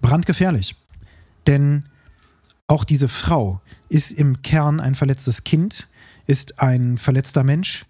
Brandgefährlich. 0.00 0.76
Denn 1.48 1.84
auch 2.68 2.84
diese 2.84 3.08
Frau 3.08 3.60
ist 3.88 4.12
im 4.12 4.42
Kern 4.42 4.78
ein 4.78 4.94
verletztes 4.94 5.42
Kind, 5.42 5.88
ist 6.26 6.60
ein 6.60 6.98
verletzter 6.98 7.42
Mensch, 7.42 7.86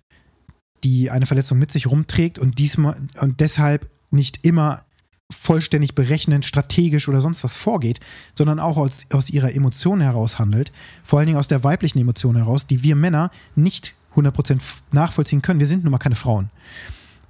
die 0.85 1.11
eine 1.11 1.27
Verletzung 1.27 1.59
mit 1.59 1.73
sich 1.73 1.88
rumträgt 1.88 2.38
und 2.38 2.59
diesmal 2.61 2.97
und 3.21 3.41
deshalb 3.41 3.91
nicht 4.11 4.45
immer 4.47 4.85
vollständig 5.31 5.95
berechnend, 5.95 6.47
strategisch 6.47 7.09
oder 7.09 7.21
sonst 7.21 7.45
was 7.45 7.55
vorgeht, 7.55 8.00
sondern 8.35 8.61
auch 8.61 8.77
aus, 8.77 9.00
aus 9.12 9.29
ihrer 9.29 9.53
Emotion 9.53 10.00
heraus 10.00 10.38
handelt, 10.38 10.73
vor 11.03 11.19
allen 11.19 11.27
Dingen 11.27 11.38
aus 11.38 11.49
der 11.49 11.65
weiblichen 11.65 11.99
Emotion 11.99 12.37
heraus, 12.37 12.67
die 12.67 12.83
wir 12.83 12.97
Männer 12.97 13.31
nicht 13.55 13.93
100% 14.15 14.61
nachvollziehen 14.93 15.43
können. 15.43 15.61
Wir 15.61 15.67
sind 15.67 15.85
nun 15.85 15.91
mal 15.91 15.99
keine 15.99 16.15
Frauen. 16.15 16.50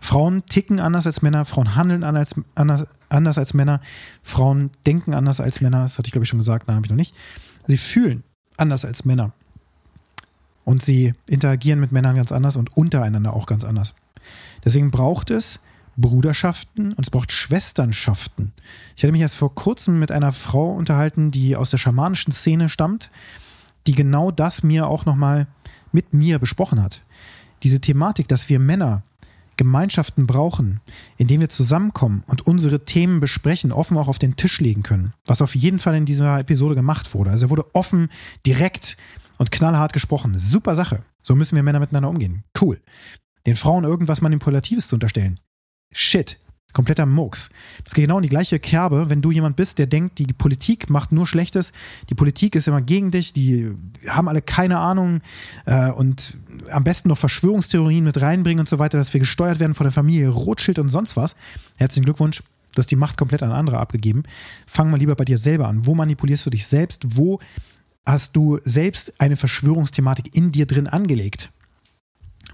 Frauen 0.00 0.44
ticken 0.46 0.80
anders 0.80 1.06
als 1.06 1.22
Männer, 1.22 1.44
Frauen 1.44 1.74
handeln 1.74 2.04
anders, 2.04 2.34
anders, 2.54 2.86
anders 3.08 3.38
als 3.38 3.54
Männer, 3.54 3.80
Frauen 4.22 4.70
denken 4.86 5.14
anders 5.14 5.40
als 5.40 5.60
Männer, 5.60 5.82
das 5.82 5.98
hatte 5.98 6.08
ich 6.08 6.12
glaube 6.12 6.24
ich 6.24 6.28
schon 6.28 6.38
gesagt, 6.38 6.68
nein, 6.68 6.76
habe 6.76 6.86
ich 6.86 6.90
noch 6.90 6.96
nicht. 6.96 7.14
Sie 7.66 7.76
fühlen 7.76 8.22
anders 8.56 8.84
als 8.84 9.04
Männer. 9.04 9.32
Und 10.64 10.82
sie 10.82 11.14
interagieren 11.28 11.80
mit 11.80 11.92
Männern 11.92 12.16
ganz 12.16 12.30
anders 12.30 12.56
und 12.56 12.76
untereinander 12.76 13.32
auch 13.32 13.46
ganz 13.46 13.64
anders. 13.64 13.94
Deswegen 14.64 14.90
braucht 14.90 15.30
es 15.30 15.60
Bruderschaften 15.96 16.92
und 16.92 17.00
es 17.00 17.10
braucht 17.10 17.32
Schwesternschaften. 17.32 18.52
Ich 18.96 19.02
hatte 19.02 19.12
mich 19.12 19.22
erst 19.22 19.34
vor 19.34 19.54
kurzem 19.54 19.98
mit 19.98 20.12
einer 20.12 20.32
Frau 20.32 20.70
unterhalten, 20.72 21.30
die 21.30 21.56
aus 21.56 21.70
der 21.70 21.78
schamanischen 21.78 22.32
Szene 22.32 22.68
stammt, 22.68 23.10
die 23.86 23.92
genau 23.92 24.30
das 24.30 24.62
mir 24.62 24.86
auch 24.86 25.06
nochmal 25.06 25.46
mit 25.90 26.14
mir 26.14 26.38
besprochen 26.38 26.82
hat. 26.82 27.02
Diese 27.62 27.80
Thematik, 27.80 28.28
dass 28.28 28.48
wir 28.48 28.60
Männer 28.60 29.02
Gemeinschaften 29.58 30.26
brauchen, 30.26 30.80
in 31.18 31.26
denen 31.26 31.42
wir 31.42 31.50
zusammenkommen 31.50 32.22
und 32.26 32.46
unsere 32.46 32.86
Themen 32.86 33.20
besprechen, 33.20 33.72
offen 33.72 33.98
auch 33.98 34.08
auf 34.08 34.18
den 34.18 34.36
Tisch 34.36 34.60
legen 34.60 34.82
können. 34.82 35.12
Was 35.26 35.42
auf 35.42 35.54
jeden 35.54 35.78
Fall 35.78 35.94
in 35.96 36.06
dieser 36.06 36.38
Episode 36.38 36.74
gemacht 36.74 37.12
wurde. 37.12 37.30
Also 37.30 37.50
wurde 37.50 37.66
offen, 37.74 38.08
direkt 38.46 38.96
und 39.36 39.50
knallhart 39.50 39.92
gesprochen. 39.92 40.38
Super 40.38 40.74
Sache. 40.74 41.02
So 41.20 41.34
müssen 41.34 41.56
wir 41.56 41.62
Männer 41.62 41.80
miteinander 41.80 42.08
umgehen. 42.08 42.44
Cool. 42.58 42.80
den 43.46 43.56
Frauen 43.56 43.84
irgendwas 43.84 44.20
Manipulatives 44.20 44.88
zu 44.88 44.96
unterstellen. 44.96 45.40
Shit. 45.92 46.38
Kompletter 46.74 47.06
Murks. 47.06 47.48
Das 47.84 47.94
geht 47.94 48.04
genau 48.04 48.18
in 48.18 48.22
die 48.22 48.28
gleiche 48.28 48.58
Kerbe, 48.58 49.08
wenn 49.08 49.22
du 49.22 49.30
jemand 49.30 49.56
bist, 49.56 49.78
der 49.78 49.86
denkt, 49.86 50.18
die 50.18 50.26
Politik 50.26 50.90
macht 50.90 51.12
nur 51.12 51.26
Schlechtes, 51.26 51.72
die 52.10 52.14
Politik 52.14 52.54
ist 52.54 52.68
immer 52.68 52.82
gegen 52.82 53.10
dich, 53.10 53.32
die 53.32 53.72
haben 54.06 54.28
alle 54.28 54.42
keine 54.42 54.78
Ahnung 54.78 55.22
äh, 55.64 55.90
und 55.90 56.36
am 56.70 56.84
besten 56.84 57.08
noch 57.08 57.16
Verschwörungstheorien 57.16 58.04
mit 58.04 58.20
reinbringen 58.20 58.60
und 58.60 58.68
so 58.68 58.78
weiter, 58.78 58.98
dass 58.98 59.14
wir 59.14 59.20
gesteuert 59.20 59.60
werden 59.60 59.74
von 59.74 59.84
der 59.84 59.92
Familie 59.92 60.28
Rothschild 60.28 60.78
und 60.78 60.90
sonst 60.90 61.16
was. 61.16 61.36
Herzlichen 61.78 62.04
Glückwunsch, 62.04 62.42
du 62.74 62.78
hast 62.78 62.90
die 62.90 62.96
Macht 62.96 63.16
komplett 63.16 63.42
an 63.42 63.50
andere 63.50 63.78
abgegeben. 63.78 64.24
Fang 64.66 64.90
mal 64.90 64.98
lieber 64.98 65.14
bei 65.14 65.24
dir 65.24 65.38
selber 65.38 65.68
an. 65.68 65.86
Wo 65.86 65.94
manipulierst 65.94 66.44
du 66.44 66.50
dich 66.50 66.66
selbst? 66.66 67.02
Wo 67.16 67.40
hast 68.04 68.36
du 68.36 68.58
selbst 68.62 69.18
eine 69.18 69.36
Verschwörungsthematik 69.36 70.36
in 70.36 70.52
dir 70.52 70.66
drin 70.66 70.86
angelegt? 70.86 71.50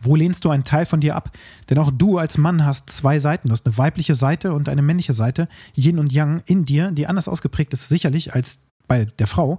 Wo 0.04 0.16
lehnst 0.16 0.44
du 0.44 0.50
einen 0.50 0.64
Teil 0.64 0.86
von 0.86 1.00
dir 1.00 1.16
ab? 1.16 1.30
Denn 1.70 1.78
auch 1.78 1.90
du 1.90 2.18
als 2.18 2.38
Mann 2.38 2.64
hast 2.64 2.90
zwei 2.90 3.18
Seiten. 3.18 3.48
Du 3.48 3.52
hast 3.52 3.66
eine 3.66 3.76
weibliche 3.78 4.14
Seite 4.14 4.52
und 4.52 4.68
eine 4.68 4.82
männliche 4.82 5.12
Seite, 5.12 5.48
Yin 5.74 5.98
und 5.98 6.12
Yang 6.12 6.42
in 6.46 6.64
dir, 6.64 6.90
die 6.90 7.06
anders 7.06 7.28
ausgeprägt 7.28 7.72
ist 7.72 7.88
sicherlich 7.88 8.34
als 8.34 8.58
bei 8.86 9.06
der 9.06 9.26
Frau. 9.26 9.58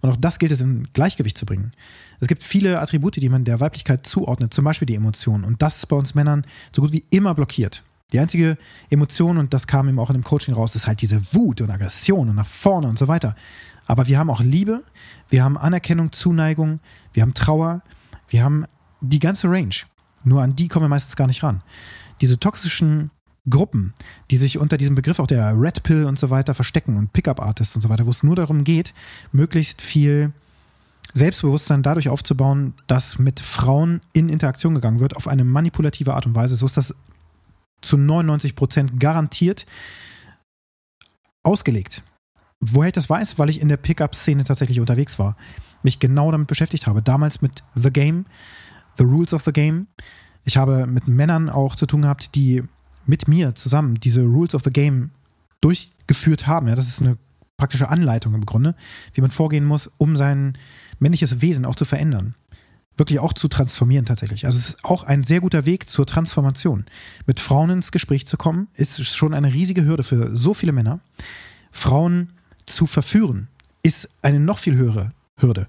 Und 0.00 0.10
auch 0.10 0.16
das 0.16 0.38
gilt 0.38 0.52
es 0.52 0.60
in 0.60 0.88
Gleichgewicht 0.92 1.38
zu 1.38 1.46
bringen. 1.46 1.72
Es 2.20 2.28
gibt 2.28 2.42
viele 2.42 2.80
Attribute, 2.80 3.16
die 3.16 3.28
man 3.28 3.44
der 3.44 3.60
Weiblichkeit 3.60 4.06
zuordnet, 4.06 4.52
zum 4.52 4.64
Beispiel 4.64 4.86
die 4.86 4.96
Emotionen. 4.96 5.44
Und 5.44 5.62
das 5.62 5.78
ist 5.78 5.86
bei 5.86 5.96
uns 5.96 6.14
Männern 6.14 6.44
so 6.74 6.82
gut 6.82 6.92
wie 6.92 7.04
immer 7.10 7.34
blockiert. 7.34 7.82
Die 8.12 8.18
einzige 8.18 8.58
Emotion, 8.90 9.38
und 9.38 9.54
das 9.54 9.66
kam 9.66 9.88
eben 9.88 9.98
auch 9.98 10.10
in 10.10 10.14
dem 10.14 10.24
Coaching 10.24 10.54
raus, 10.54 10.76
ist 10.76 10.86
halt 10.86 11.00
diese 11.00 11.20
Wut 11.34 11.60
und 11.60 11.70
Aggression 11.70 12.28
und 12.28 12.36
nach 12.36 12.46
vorne 12.46 12.86
und 12.86 12.98
so 12.98 13.08
weiter. 13.08 13.34
Aber 13.86 14.06
wir 14.08 14.18
haben 14.18 14.30
auch 14.30 14.40
Liebe, 14.40 14.82
wir 15.30 15.42
haben 15.42 15.56
Anerkennung, 15.56 16.12
Zuneigung, 16.12 16.80
wir 17.12 17.22
haben 17.22 17.34
Trauer, 17.34 17.82
wir 18.28 18.44
haben 18.44 18.66
die 19.08 19.18
ganze 19.18 19.48
Range. 19.48 19.74
Nur 20.24 20.42
an 20.42 20.56
die 20.56 20.68
kommen 20.68 20.84
wir 20.84 20.88
meistens 20.88 21.16
gar 21.16 21.26
nicht 21.26 21.42
ran. 21.42 21.62
Diese 22.20 22.38
toxischen 22.38 23.10
Gruppen, 23.48 23.92
die 24.30 24.36
sich 24.38 24.58
unter 24.58 24.78
diesem 24.78 24.94
Begriff 24.94 25.18
auch 25.18 25.26
der 25.26 25.52
Red 25.54 25.82
Pill 25.82 26.04
und 26.06 26.18
so 26.18 26.30
weiter 26.30 26.54
verstecken 26.54 26.96
und 26.96 27.12
Pickup-Artists 27.12 27.76
und 27.76 27.82
so 27.82 27.88
weiter, 27.88 28.06
wo 28.06 28.10
es 28.10 28.22
nur 28.22 28.36
darum 28.36 28.64
geht, 28.64 28.94
möglichst 29.32 29.82
viel 29.82 30.32
Selbstbewusstsein 31.12 31.82
dadurch 31.82 32.08
aufzubauen, 32.08 32.74
dass 32.86 33.18
mit 33.18 33.40
Frauen 33.40 34.00
in 34.14 34.28
Interaktion 34.30 34.74
gegangen 34.74 35.00
wird, 35.00 35.16
auf 35.16 35.28
eine 35.28 35.44
manipulative 35.44 36.14
Art 36.14 36.26
und 36.26 36.34
Weise. 36.34 36.56
So 36.56 36.64
ist 36.64 36.76
das 36.76 36.94
zu 37.82 37.98
99 37.98 38.56
Prozent 38.56 38.98
garantiert 38.98 39.66
ausgelegt. 41.42 42.02
Woher 42.60 42.88
ich 42.88 42.94
das 42.94 43.10
weiß, 43.10 43.38
weil 43.38 43.50
ich 43.50 43.60
in 43.60 43.68
der 43.68 43.76
Pickup-Szene 43.76 44.44
tatsächlich 44.44 44.80
unterwegs 44.80 45.18
war, 45.18 45.36
mich 45.82 45.98
genau 45.98 46.30
damit 46.30 46.48
beschäftigt 46.48 46.86
habe. 46.86 47.02
Damals 47.02 47.42
mit 47.42 47.62
The 47.74 47.92
Game, 47.92 48.24
The 48.98 49.04
Rules 49.04 49.32
of 49.32 49.44
the 49.44 49.52
Game. 49.52 49.86
Ich 50.44 50.56
habe 50.56 50.86
mit 50.86 51.08
Männern 51.08 51.48
auch 51.48 51.76
zu 51.76 51.86
tun 51.86 52.02
gehabt, 52.02 52.34
die 52.34 52.62
mit 53.06 53.28
mir 53.28 53.54
zusammen 53.54 53.94
diese 53.96 54.22
Rules 54.22 54.54
of 54.54 54.62
the 54.64 54.70
Game 54.70 55.10
durchgeführt 55.60 56.46
haben. 56.46 56.68
Ja, 56.68 56.74
das 56.74 56.88
ist 56.88 57.00
eine 57.00 57.16
praktische 57.56 57.88
Anleitung 57.88 58.34
im 58.34 58.46
Grunde, 58.46 58.74
wie 59.14 59.20
man 59.20 59.30
vorgehen 59.30 59.64
muss, 59.64 59.90
um 59.98 60.16
sein 60.16 60.58
männliches 60.98 61.40
Wesen 61.40 61.64
auch 61.64 61.76
zu 61.76 61.84
verändern. 61.84 62.34
Wirklich 62.96 63.18
auch 63.18 63.32
zu 63.32 63.48
transformieren 63.48 64.06
tatsächlich. 64.06 64.46
Also 64.46 64.58
es 64.58 64.68
ist 64.70 64.84
auch 64.84 65.02
ein 65.02 65.24
sehr 65.24 65.40
guter 65.40 65.66
Weg 65.66 65.88
zur 65.88 66.06
Transformation. 66.06 66.84
Mit 67.26 67.40
Frauen 67.40 67.70
ins 67.70 67.90
Gespräch 67.90 68.26
zu 68.26 68.36
kommen, 68.36 68.68
ist 68.74 69.04
schon 69.04 69.34
eine 69.34 69.52
riesige 69.52 69.84
Hürde 69.84 70.04
für 70.04 70.34
so 70.36 70.54
viele 70.54 70.72
Männer. 70.72 71.00
Frauen 71.72 72.32
zu 72.66 72.86
verführen, 72.86 73.48
ist 73.82 74.08
eine 74.22 74.38
noch 74.38 74.58
viel 74.58 74.76
höhere 74.76 75.12
Hürde. 75.36 75.66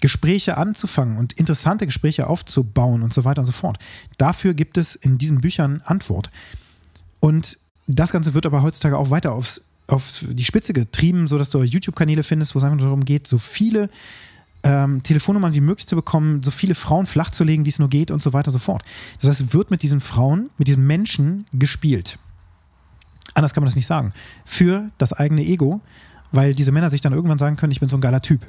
Gespräche 0.00 0.56
anzufangen 0.56 1.16
und 1.16 1.32
interessante 1.34 1.86
Gespräche 1.86 2.26
aufzubauen 2.26 3.02
und 3.02 3.12
so 3.12 3.24
weiter 3.24 3.40
und 3.40 3.46
so 3.46 3.52
fort. 3.52 3.78
Dafür 4.16 4.54
gibt 4.54 4.78
es 4.78 4.94
in 4.94 5.18
diesen 5.18 5.40
Büchern 5.40 5.82
Antwort. 5.84 6.30
Und 7.20 7.58
das 7.86 8.12
Ganze 8.12 8.34
wird 8.34 8.46
aber 8.46 8.62
heutzutage 8.62 8.96
auch 8.96 9.10
weiter 9.10 9.32
aufs, 9.32 9.62
auf 9.86 10.24
die 10.28 10.44
Spitze 10.44 10.72
getrieben, 10.72 11.26
sodass 11.26 11.50
du 11.50 11.62
YouTube-Kanäle 11.62 12.22
findest, 12.22 12.54
wo 12.54 12.58
es 12.58 12.64
einfach 12.64 12.78
darum 12.78 13.04
geht, 13.04 13.26
so 13.26 13.38
viele 13.38 13.88
ähm, 14.62 15.02
Telefonnummern 15.02 15.54
wie 15.54 15.60
möglich 15.60 15.86
zu 15.86 15.96
bekommen, 15.96 16.42
so 16.42 16.50
viele 16.50 16.74
Frauen 16.74 17.06
flach 17.06 17.30
zu 17.30 17.44
legen, 17.44 17.64
wie 17.64 17.70
es 17.70 17.78
nur 17.78 17.88
geht 17.88 18.10
und 18.10 18.22
so 18.22 18.32
weiter 18.32 18.48
und 18.48 18.52
so 18.52 18.58
fort. 18.58 18.84
Das 19.20 19.30
heißt, 19.30 19.52
wird 19.54 19.70
mit 19.70 19.82
diesen 19.82 20.00
Frauen, 20.00 20.50
mit 20.58 20.68
diesen 20.68 20.86
Menschen 20.86 21.46
gespielt. 21.52 22.18
Anders 23.34 23.54
kann 23.54 23.62
man 23.62 23.68
das 23.68 23.76
nicht 23.76 23.86
sagen. 23.86 24.12
Für 24.44 24.90
das 24.98 25.12
eigene 25.12 25.42
Ego, 25.42 25.80
weil 26.32 26.54
diese 26.54 26.72
Männer 26.72 26.90
sich 26.90 27.00
dann 27.00 27.12
irgendwann 27.12 27.38
sagen 27.38 27.56
können, 27.56 27.72
ich 27.72 27.80
bin 27.80 27.88
so 27.88 27.96
ein 27.96 28.00
geiler 28.00 28.20
Typ. 28.20 28.46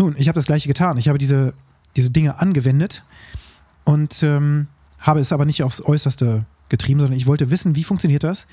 Nun, 0.00 0.14
ich 0.16 0.28
habe 0.28 0.36
das 0.36 0.46
gleiche 0.46 0.66
getan. 0.66 0.96
Ich 0.96 1.08
habe 1.08 1.18
diese, 1.18 1.52
diese 1.94 2.10
Dinge 2.10 2.40
angewendet 2.40 3.04
und 3.84 4.22
ähm, 4.22 4.68
habe 4.98 5.20
es 5.20 5.30
aber 5.30 5.44
nicht 5.44 5.62
aufs 5.62 5.82
Äußerste 5.82 6.46
getrieben, 6.70 7.00
sondern 7.00 7.18
ich 7.18 7.26
wollte 7.26 7.50
wissen, 7.50 7.76
wie 7.76 7.84
funktioniert 7.84 8.24
das? 8.24 8.46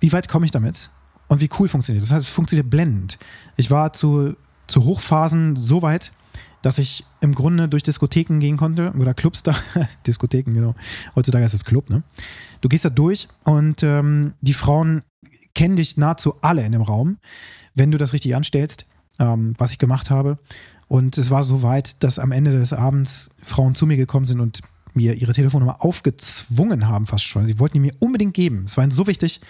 Wie 0.00 0.10
weit 0.14 0.26
komme 0.26 0.46
ich 0.46 0.52
damit? 0.52 0.88
Und 1.28 1.42
wie 1.42 1.50
cool 1.58 1.68
funktioniert 1.68 2.02
das? 2.02 2.08
Das 2.08 2.16
heißt, 2.16 2.28
es 2.28 2.34
funktioniert 2.34 2.70
blendend. 2.70 3.18
Ich 3.58 3.70
war 3.70 3.92
zu, 3.92 4.36
zu 4.68 4.84
Hochphasen 4.84 5.56
so 5.56 5.82
weit, 5.82 6.12
dass 6.62 6.78
ich 6.78 7.04
im 7.20 7.34
Grunde 7.34 7.68
durch 7.68 7.82
Diskotheken 7.82 8.38
gehen 8.38 8.56
konnte 8.56 8.94
oder 8.98 9.12
Clubs 9.12 9.42
da. 9.42 9.54
Diskotheken, 10.06 10.54
genau. 10.54 10.74
Heutzutage 11.14 11.44
ist 11.44 11.52
das 11.52 11.66
Club, 11.66 11.90
ne? 11.90 12.04
Du 12.62 12.70
gehst 12.70 12.86
da 12.86 12.88
durch 12.88 13.28
und 13.44 13.82
ähm, 13.82 14.32
die 14.40 14.54
Frauen 14.54 15.02
kennen 15.54 15.76
dich 15.76 15.98
nahezu 15.98 16.36
alle 16.40 16.64
in 16.64 16.72
dem 16.72 16.80
Raum, 16.80 17.18
wenn 17.74 17.90
du 17.90 17.98
das 17.98 18.14
richtig 18.14 18.34
anstellst, 18.34 18.86
ähm, 19.18 19.54
was 19.58 19.72
ich 19.72 19.78
gemacht 19.78 20.08
habe. 20.08 20.38
Und 20.88 21.18
es 21.18 21.30
war 21.30 21.42
so 21.42 21.62
weit, 21.62 22.02
dass 22.02 22.18
am 22.18 22.32
Ende 22.32 22.52
des 22.52 22.72
Abends 22.72 23.30
Frauen 23.42 23.74
zu 23.74 23.86
mir 23.86 23.96
gekommen 23.96 24.26
sind 24.26 24.40
und 24.40 24.60
mir 24.94 25.14
ihre 25.14 25.32
Telefonnummer 25.32 25.84
aufgezwungen 25.84 26.88
haben, 26.88 27.06
fast 27.06 27.24
schon. 27.24 27.46
Sie 27.46 27.58
wollten 27.58 27.74
die 27.74 27.80
mir 27.80 27.94
unbedingt 27.98 28.34
geben. 28.34 28.64
Es 28.64 28.76
war 28.76 28.84
ihnen 28.84 28.92
so 28.92 29.06
wichtig, 29.06 29.40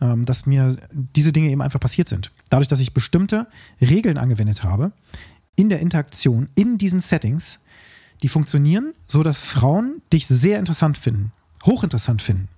ähm, 0.00 0.24
dass 0.24 0.46
mir 0.46 0.76
diese 1.16 1.32
Dinge 1.32 1.50
eben 1.50 1.62
einfach 1.62 1.80
passiert 1.80 2.08
sind. 2.08 2.30
Dadurch, 2.50 2.68
dass 2.68 2.80
ich 2.80 2.94
bestimmte 2.94 3.48
Regeln 3.80 4.18
angewendet 4.18 4.62
habe 4.62 4.92
in 5.56 5.68
der 5.68 5.80
Interaktion, 5.80 6.48
in 6.54 6.78
diesen 6.78 7.00
Settings, 7.00 7.58
die 8.22 8.28
funktionieren, 8.28 8.92
so 9.08 9.22
dass 9.22 9.40
Frauen 9.40 10.02
dich 10.12 10.26
sehr 10.26 10.58
interessant 10.58 10.98
finden, 10.98 11.32
hochinteressant 11.64 12.22
finden, 12.22 12.48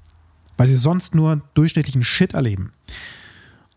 weil 0.56 0.68
sie 0.68 0.76
sonst 0.76 1.14
nur 1.14 1.42
durchschnittlichen 1.54 2.04
Shit 2.04 2.34
erleben. 2.34 2.72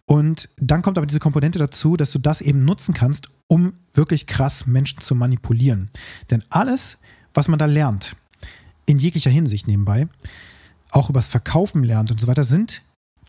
Und 0.05 0.49
dann 0.57 0.81
kommt 0.81 0.97
aber 0.97 1.07
diese 1.07 1.19
Komponente 1.19 1.59
dazu, 1.59 1.95
dass 1.95 2.11
du 2.11 2.19
das 2.19 2.41
eben 2.41 2.65
nutzen 2.65 2.93
kannst, 2.93 3.29
um 3.47 3.73
wirklich 3.93 4.27
krass 4.27 4.65
Menschen 4.65 4.99
zu 4.99 5.15
manipulieren. 5.15 5.89
Denn 6.29 6.43
alles, 6.49 6.97
was 7.33 7.47
man 7.47 7.59
da 7.59 7.65
lernt, 7.65 8.15
in 8.85 8.97
jeglicher 8.99 9.29
Hinsicht 9.29 9.67
nebenbei, 9.67 10.07
auch 10.91 11.09
übers 11.09 11.29
Verkaufen 11.29 11.83
lernt 11.83 12.11
und 12.11 12.19
so 12.19 12.27
weiter, 12.27 12.43
sind 12.43 12.81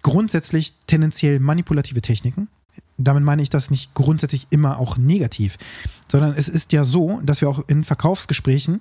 grundsätzlich 0.02 0.74
tendenziell 0.86 1.40
manipulative 1.40 2.02
Techniken. 2.02 2.48
Damit 2.96 3.24
meine 3.24 3.42
ich 3.42 3.50
das 3.50 3.70
nicht 3.70 3.94
grundsätzlich 3.94 4.48
immer 4.50 4.78
auch 4.78 4.96
negativ, 4.96 5.56
sondern 6.08 6.34
es 6.34 6.48
ist 6.48 6.72
ja 6.72 6.84
so, 6.84 7.20
dass 7.22 7.40
wir 7.40 7.48
auch 7.48 7.62
in 7.68 7.84
Verkaufsgesprächen 7.84 8.80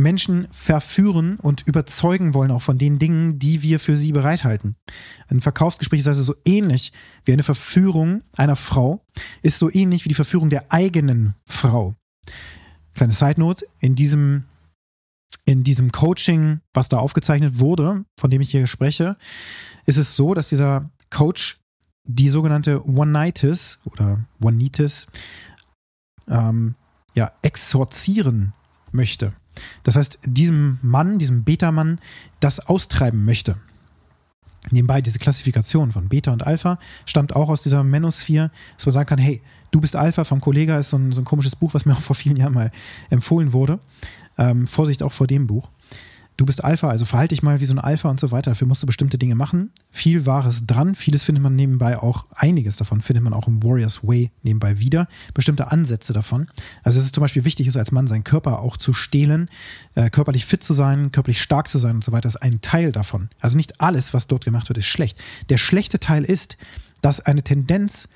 Menschen 0.00 0.48
verführen 0.50 1.36
und 1.36 1.66
überzeugen 1.66 2.34
wollen 2.34 2.50
auch 2.50 2.62
von 2.62 2.78
den 2.78 2.98
Dingen, 2.98 3.38
die 3.38 3.62
wir 3.62 3.78
für 3.78 3.96
sie 3.96 4.12
bereithalten. 4.12 4.76
Ein 5.28 5.40
Verkaufsgespräch 5.40 6.00
ist 6.00 6.08
also 6.08 6.22
so 6.22 6.34
ähnlich 6.44 6.92
wie 7.24 7.32
eine 7.32 7.42
Verführung 7.42 8.22
einer 8.36 8.56
Frau, 8.56 9.04
ist 9.42 9.58
so 9.58 9.70
ähnlich 9.72 10.04
wie 10.04 10.08
die 10.08 10.14
Verführung 10.14 10.50
der 10.50 10.72
eigenen 10.72 11.34
Frau. 11.46 11.94
Kleine 12.94 13.12
Side 13.12 13.40
Note, 13.40 13.66
in 13.78 13.94
diesem 13.94 14.44
in 15.46 15.64
diesem 15.64 15.90
Coaching, 15.90 16.60
was 16.72 16.88
da 16.88 16.98
aufgezeichnet 16.98 17.58
wurde, 17.58 18.04
von 18.18 18.30
dem 18.30 18.40
ich 18.40 18.50
hier 18.50 18.66
spreche, 18.66 19.16
ist 19.86 19.96
es 19.96 20.14
so, 20.14 20.34
dass 20.34 20.48
dieser 20.48 20.90
Coach 21.10 21.58
die 22.04 22.28
sogenannte 22.28 22.86
One-Nightis 22.86 23.78
oder 23.84 24.24
One-Nitis 24.40 25.06
ähm, 26.28 26.74
ja, 27.14 27.32
exorzieren 27.42 28.52
möchte. 28.92 29.32
Das 29.82 29.96
heißt, 29.96 30.18
diesem 30.24 30.78
Mann, 30.82 31.18
diesem 31.18 31.44
Beta-Mann, 31.44 31.98
das 32.40 32.60
austreiben 32.60 33.24
möchte. 33.24 33.56
Nebenbei, 34.70 35.00
diese 35.00 35.18
Klassifikation 35.18 35.90
von 35.90 36.08
Beta 36.08 36.32
und 36.32 36.46
Alpha 36.46 36.78
stammt 37.06 37.34
auch 37.34 37.48
aus 37.48 37.62
dieser 37.62 37.82
Manosphere, 37.82 38.50
dass 38.76 38.84
man 38.84 38.92
sagen 38.92 39.08
kann, 39.08 39.18
hey, 39.18 39.40
du 39.70 39.80
bist 39.80 39.96
Alpha 39.96 40.24
vom 40.24 40.40
Kollega, 40.40 40.78
ist 40.78 40.90
so 40.90 40.98
ein, 40.98 41.12
so 41.12 41.22
ein 41.22 41.24
komisches 41.24 41.56
Buch, 41.56 41.72
was 41.72 41.86
mir 41.86 41.94
auch 41.94 42.02
vor 42.02 42.14
vielen 42.14 42.36
Jahren 42.36 42.52
mal 42.52 42.70
empfohlen 43.08 43.54
wurde. 43.54 43.78
Ähm, 44.36 44.66
Vorsicht 44.66 45.02
auch 45.02 45.12
vor 45.12 45.26
dem 45.26 45.46
Buch 45.46 45.70
du 46.40 46.46
bist 46.46 46.64
Alpha, 46.64 46.88
also 46.88 47.04
verhalte 47.04 47.34
dich 47.34 47.42
mal 47.42 47.60
wie 47.60 47.66
so 47.66 47.74
ein 47.74 47.78
Alpha 47.78 48.08
und 48.08 48.18
so 48.18 48.30
weiter. 48.30 48.52
Dafür 48.52 48.66
musst 48.66 48.82
du 48.82 48.86
bestimmte 48.86 49.18
Dinge 49.18 49.34
machen. 49.34 49.70
Viel 49.90 50.24
Wahres 50.24 50.66
dran. 50.66 50.94
Vieles 50.94 51.22
findet 51.22 51.42
man 51.42 51.54
nebenbei 51.54 51.98
auch, 51.98 52.26
einiges 52.34 52.76
davon 52.76 53.02
findet 53.02 53.22
man 53.22 53.34
auch 53.34 53.46
im 53.46 53.62
Warriors 53.62 54.02
Way 54.02 54.30
nebenbei 54.42 54.78
wieder. 54.78 55.06
Bestimmte 55.34 55.70
Ansätze 55.70 56.14
davon. 56.14 56.48
Also 56.82 56.98
es 56.98 57.04
ist 57.04 57.14
zum 57.14 57.20
Beispiel 57.20 57.44
wichtig, 57.44 57.66
ist 57.66 57.76
als 57.76 57.92
Mann 57.92 58.06
seinen 58.06 58.24
Körper 58.24 58.60
auch 58.60 58.78
zu 58.78 58.94
stehlen, 58.94 59.50
äh, 59.94 60.08
körperlich 60.08 60.46
fit 60.46 60.64
zu 60.64 60.72
sein, 60.72 61.12
körperlich 61.12 61.42
stark 61.42 61.68
zu 61.68 61.76
sein 61.76 61.96
und 61.96 62.04
so 62.04 62.12
weiter. 62.12 62.22
Das 62.22 62.36
ist 62.36 62.42
ein 62.42 62.62
Teil 62.62 62.90
davon. 62.90 63.28
Also 63.40 63.58
nicht 63.58 63.82
alles, 63.82 64.14
was 64.14 64.26
dort 64.26 64.46
gemacht 64.46 64.70
wird, 64.70 64.78
ist 64.78 64.86
schlecht. 64.86 65.22
Der 65.50 65.58
schlechte 65.58 66.00
Teil 66.00 66.24
ist, 66.24 66.56
dass 67.02 67.20
eine 67.20 67.42
Tendenz 67.42 68.08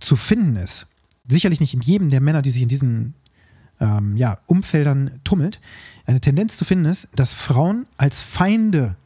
zu 0.00 0.16
finden 0.16 0.56
ist. 0.56 0.86
Sicherlich 1.28 1.60
nicht 1.60 1.74
in 1.74 1.82
jedem 1.82 2.08
der 2.08 2.22
Männer, 2.22 2.40
die 2.40 2.50
sich 2.50 2.62
in 2.62 2.68
diesen 2.68 3.14
ähm, 3.80 4.16
ja, 4.16 4.38
Umfeldern 4.46 5.20
tummelt, 5.24 5.60
eine 6.06 6.20
Tendenz 6.20 6.56
zu 6.56 6.64
finden 6.64 6.86
ist, 6.86 7.08
dass 7.14 7.34
Frauen 7.34 7.86
als 7.96 8.20
Feinde 8.20 8.96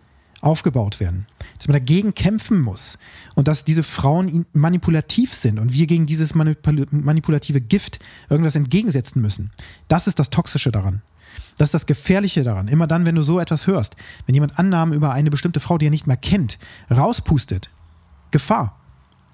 aufgebaut 0.40 1.00
werden. 1.00 1.26
Dass 1.56 1.68
man 1.68 1.74
dagegen 1.74 2.14
kämpfen 2.14 2.60
muss 2.60 2.98
und 3.34 3.48
dass 3.48 3.64
diese 3.64 3.82
Frauen 3.82 4.44
manipulativ 4.52 5.34
sind 5.34 5.58
und 5.58 5.72
wir 5.72 5.86
gegen 5.86 6.06
dieses 6.06 6.34
manipulative 6.34 7.60
Gift 7.60 8.00
irgendwas 8.28 8.56
entgegensetzen 8.56 9.22
müssen. 9.22 9.52
Das 9.88 10.06
ist 10.06 10.18
das 10.18 10.30
Toxische 10.30 10.72
daran. 10.72 11.02
Das 11.56 11.68
ist 11.68 11.74
das 11.74 11.86
Gefährliche 11.86 12.42
daran. 12.42 12.68
Immer 12.68 12.86
dann, 12.86 13.06
wenn 13.06 13.14
du 13.14 13.22
so 13.22 13.38
etwas 13.38 13.66
hörst, 13.66 13.96
wenn 14.26 14.34
jemand 14.34 14.58
Annahmen 14.58 14.94
über 14.94 15.12
eine 15.12 15.30
bestimmte 15.30 15.60
Frau, 15.60 15.78
die 15.78 15.86
er 15.86 15.90
nicht 15.90 16.06
mehr 16.06 16.16
kennt, 16.16 16.58
rauspustet, 16.90 17.70
Gefahr. 18.32 18.80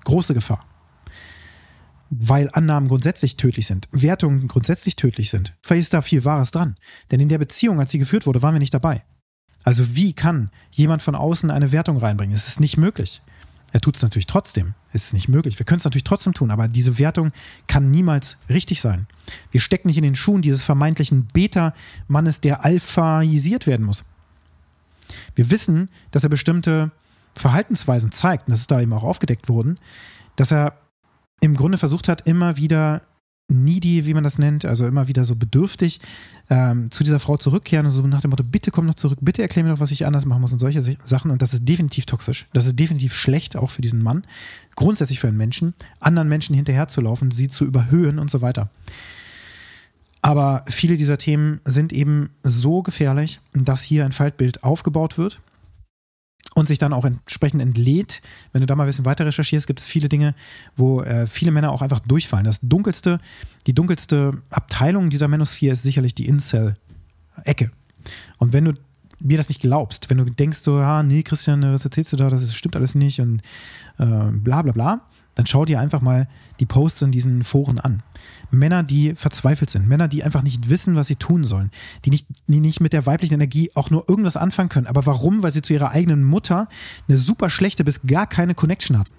Große 0.05 0.35
Gefahr. 0.35 0.68
Weil 2.11 2.49
Annahmen 2.53 2.89
grundsätzlich 2.89 3.37
tödlich 3.37 3.67
sind, 3.67 3.89
Wertungen 3.93 4.49
grundsätzlich 4.49 4.97
tödlich 4.97 5.31
sind. 5.31 5.55
Vielleicht 5.63 5.83
ist 5.83 5.95
da 5.95 6.01
viel 6.01 6.25
Wahres 6.25 6.51
dran. 6.51 6.77
Denn 7.11 7.21
in 7.21 7.29
der 7.29 7.39
Beziehung, 7.39 7.81
als 7.81 7.91
sie 7.91 7.99
geführt 7.99 8.27
wurde, 8.27 8.43
waren 8.43 8.55
wir 8.55 8.61
nicht 8.61 8.75
dabei. 8.75 9.05
Also 9.65 9.95
wie 9.95 10.15
kann 10.15 10.51
jemand 10.71 11.03
von 11.03 11.15
außen 11.15 11.51
eine 11.51 11.73
Wertung 11.73 11.99
reinbringen? 11.99 12.35
Es 12.35 12.49
ist 12.49 12.61
nicht 12.61 12.79
möglich. 12.79 13.21
Er 13.73 13.81
tut 13.81 13.97
es 13.97 14.03
natürlich 14.03 14.27
trotzdem. 14.27 14.75
Es 14.93 15.05
ist 15.07 15.13
nicht 15.13 15.29
möglich. 15.29 15.59
Wir 15.59 15.67
können 15.67 15.79
es 15.79 15.85
natürlich 15.85 16.05
trotzdem 16.05 16.33
tun, 16.33 16.51
aber 16.51 16.69
diese 16.69 16.99
Wertung 16.99 17.33
kann 17.67 17.91
niemals 17.91 18.39
richtig 18.49 18.81
sein. 18.81 19.07
Wir 19.51 19.61
stecken 19.61 19.89
nicht 19.89 19.99
in 19.99 20.05
den 20.05 20.15
Schuhen 20.15 20.41
dieses 20.41 20.63
vermeintlichen 20.65 21.27
Beta-Mannes, 21.27 22.41
der 22.41 22.65
alphaisiert 22.65 23.67
werden 23.67 23.85
muss. 23.85 24.05
Wir 25.35 25.51
wissen, 25.51 25.91
dass 26.11 26.25
er 26.25 26.31
bestimmte 26.31 26.91
Verhaltensweisen 27.35 28.11
zeigt, 28.11 28.49
und 28.49 28.53
das 28.53 28.61
ist 28.61 28.71
da 28.71 28.81
eben 28.81 28.93
auch 28.93 29.05
aufgedeckt 29.05 29.49
worden, 29.49 29.79
dass 30.37 30.51
er 30.51 30.79
im 31.41 31.55
Grunde 31.55 31.79
versucht 31.79 32.09
hat, 32.09 32.27
immer 32.27 32.57
wieder 32.57 33.03
needy, 33.51 34.05
wie 34.05 34.15
man 34.15 34.25
das 34.25 34.39
nennt, 34.39 34.65
also 34.65 34.87
immer 34.87 35.09
wieder 35.09 35.25
so 35.25 35.35
bedürftig 35.35 36.01
ähm, 36.51 36.91
zu 36.91 37.03
dieser 37.03 37.19
Frau 37.19 37.39
zurückkehren 37.39 37.87
und 37.87 37.93
so 37.93 38.07
nach 38.07 38.21
dem 38.21 38.31
Motto, 38.31 38.45
bitte 38.45 38.71
komm 38.71 38.87
noch 38.87 38.95
zurück, 38.95 39.19
bitte 39.23 39.41
erklär 39.41 39.65
mir 39.65 39.71
doch, 39.71 39.81
was 39.81 39.91
ich 39.91 40.05
anders 40.05 40.27
machen 40.27 40.43
muss 40.43 40.53
und 40.53 40.59
solche 40.59 40.83
Sachen. 41.05 41.31
Und 41.31 41.41
das 41.41 41.55
ist 41.55 41.67
definitiv 41.67 42.05
toxisch. 42.05 42.47
Das 42.53 42.67
ist 42.67 42.79
definitiv 42.79 43.15
schlecht, 43.15 43.57
auch 43.57 43.71
für 43.71 43.81
diesen 43.81 44.03
Mann, 44.03 44.25
grundsätzlich 44.77 45.19
für 45.19 45.29
einen 45.29 45.39
Menschen, 45.39 45.75
anderen 45.99 46.29
Menschen 46.29 46.55
hinterherzulaufen, 46.55 47.31
sie 47.31 47.49
zu 47.49 47.65
überhöhen 47.65 48.19
und 48.19 48.31
so 48.31 48.43
weiter. 48.43 48.69
Aber 50.21 50.65
viele 50.69 50.97
dieser 50.97 51.17
Themen 51.17 51.61
sind 51.65 51.93
eben 51.93 52.31
so 52.43 52.83
gefährlich, 52.83 53.41
dass 53.55 53.83
hier 53.83 54.05
ein 54.05 54.13
Faltbild 54.13 54.63
aufgebaut 54.63 55.17
wird 55.17 55.41
und 56.55 56.67
sich 56.67 56.79
dann 56.79 56.93
auch 56.93 57.05
entsprechend 57.05 57.63
entlädt. 57.63 58.23
Wenn 58.53 58.61
du 58.61 58.67
da 58.67 58.75
mal 58.75 58.85
ein 58.85 58.89
bisschen 58.89 59.05
weiter 59.05 59.27
recherchierst, 59.27 59.67
gibt 59.67 59.81
es 59.81 59.87
viele 59.87 60.09
Dinge, 60.09 60.35
wo 60.77 61.03
äh, 61.03 61.27
viele 61.27 61.51
Männer 61.51 61.73
auch 61.73 61.83
einfach 61.83 62.01
durchfallen. 62.01 62.45
Das 62.45 62.59
dunkelste, 62.63 63.21
die 63.67 63.75
dunkelste 63.75 64.33
Abteilung 64.51 65.11
dieser 65.11 65.29
Manosphere 65.29 65.73
ist 65.73 65.83
sicherlich 65.83 66.15
die 66.15 66.27
Incel-Ecke. 66.27 67.71
Und 68.39 68.53
wenn 68.53 68.65
du 68.65 68.73
mir 69.21 69.37
das 69.37 69.49
nicht 69.49 69.61
glaubst, 69.61 70.11
wenn 70.11 70.19
du 70.19 70.25
denkst 70.25 70.59
so, 70.61 70.79
ja, 70.79 71.03
nee, 71.03 71.23
Christian, 71.23 71.63
was 71.63 71.85
erzählst 71.85 72.13
du 72.13 72.17
da, 72.17 72.31
das 72.31 72.55
stimmt 72.55 72.77
alles 72.77 72.95
nicht 72.95 73.21
und 73.21 73.43
äh, 73.99 74.31
bla 74.33 74.63
bla 74.63 74.73
bla, 74.73 75.01
dann 75.35 75.47
schau 75.47 75.65
dir 75.65 75.81
einfach 75.81 76.01
mal 76.01 76.29
die 76.61 76.67
Posts 76.67 77.03
in 77.03 77.13
diesen 77.13 77.45
Foren 77.45 77.79
an. 77.79 78.03
Männer, 78.51 78.83
die 78.83 79.15
verzweifelt 79.15 79.71
sind, 79.71 79.89
Männer, 79.89 80.09
die 80.09 80.25
einfach 80.25 80.43
nicht 80.43 80.71
wissen, 80.71 80.95
was 80.95 81.07
sie 81.07 81.17
tun 81.17 81.45
sollen, 81.45 81.71
die 82.05 82.11
nicht, 82.11 82.27
die 82.47 82.61
nicht 82.61 82.81
mit 82.81 82.93
der 82.93 83.07
weiblichen 83.07 83.35
Energie 83.35 83.71
auch 83.75 83.91
nur 83.91 84.09
irgendwas 84.09 84.37
anfangen 84.37 84.69
können. 84.69 84.87
Aber 84.87 85.07
warum? 85.07 85.43
Weil 85.43 85.53
sie 85.53 85.63
zu 85.63 85.73
ihrer 85.73 85.91
eigenen 85.91 86.25
Mutter 86.25 86.69
eine 87.09 87.19
super 87.19 87.51
schlechte 87.51 87.85
bis 87.85 88.03
gar 88.03 88.27
keine 88.27 88.55
Connection 88.55 88.99
hatten. 88.99 89.15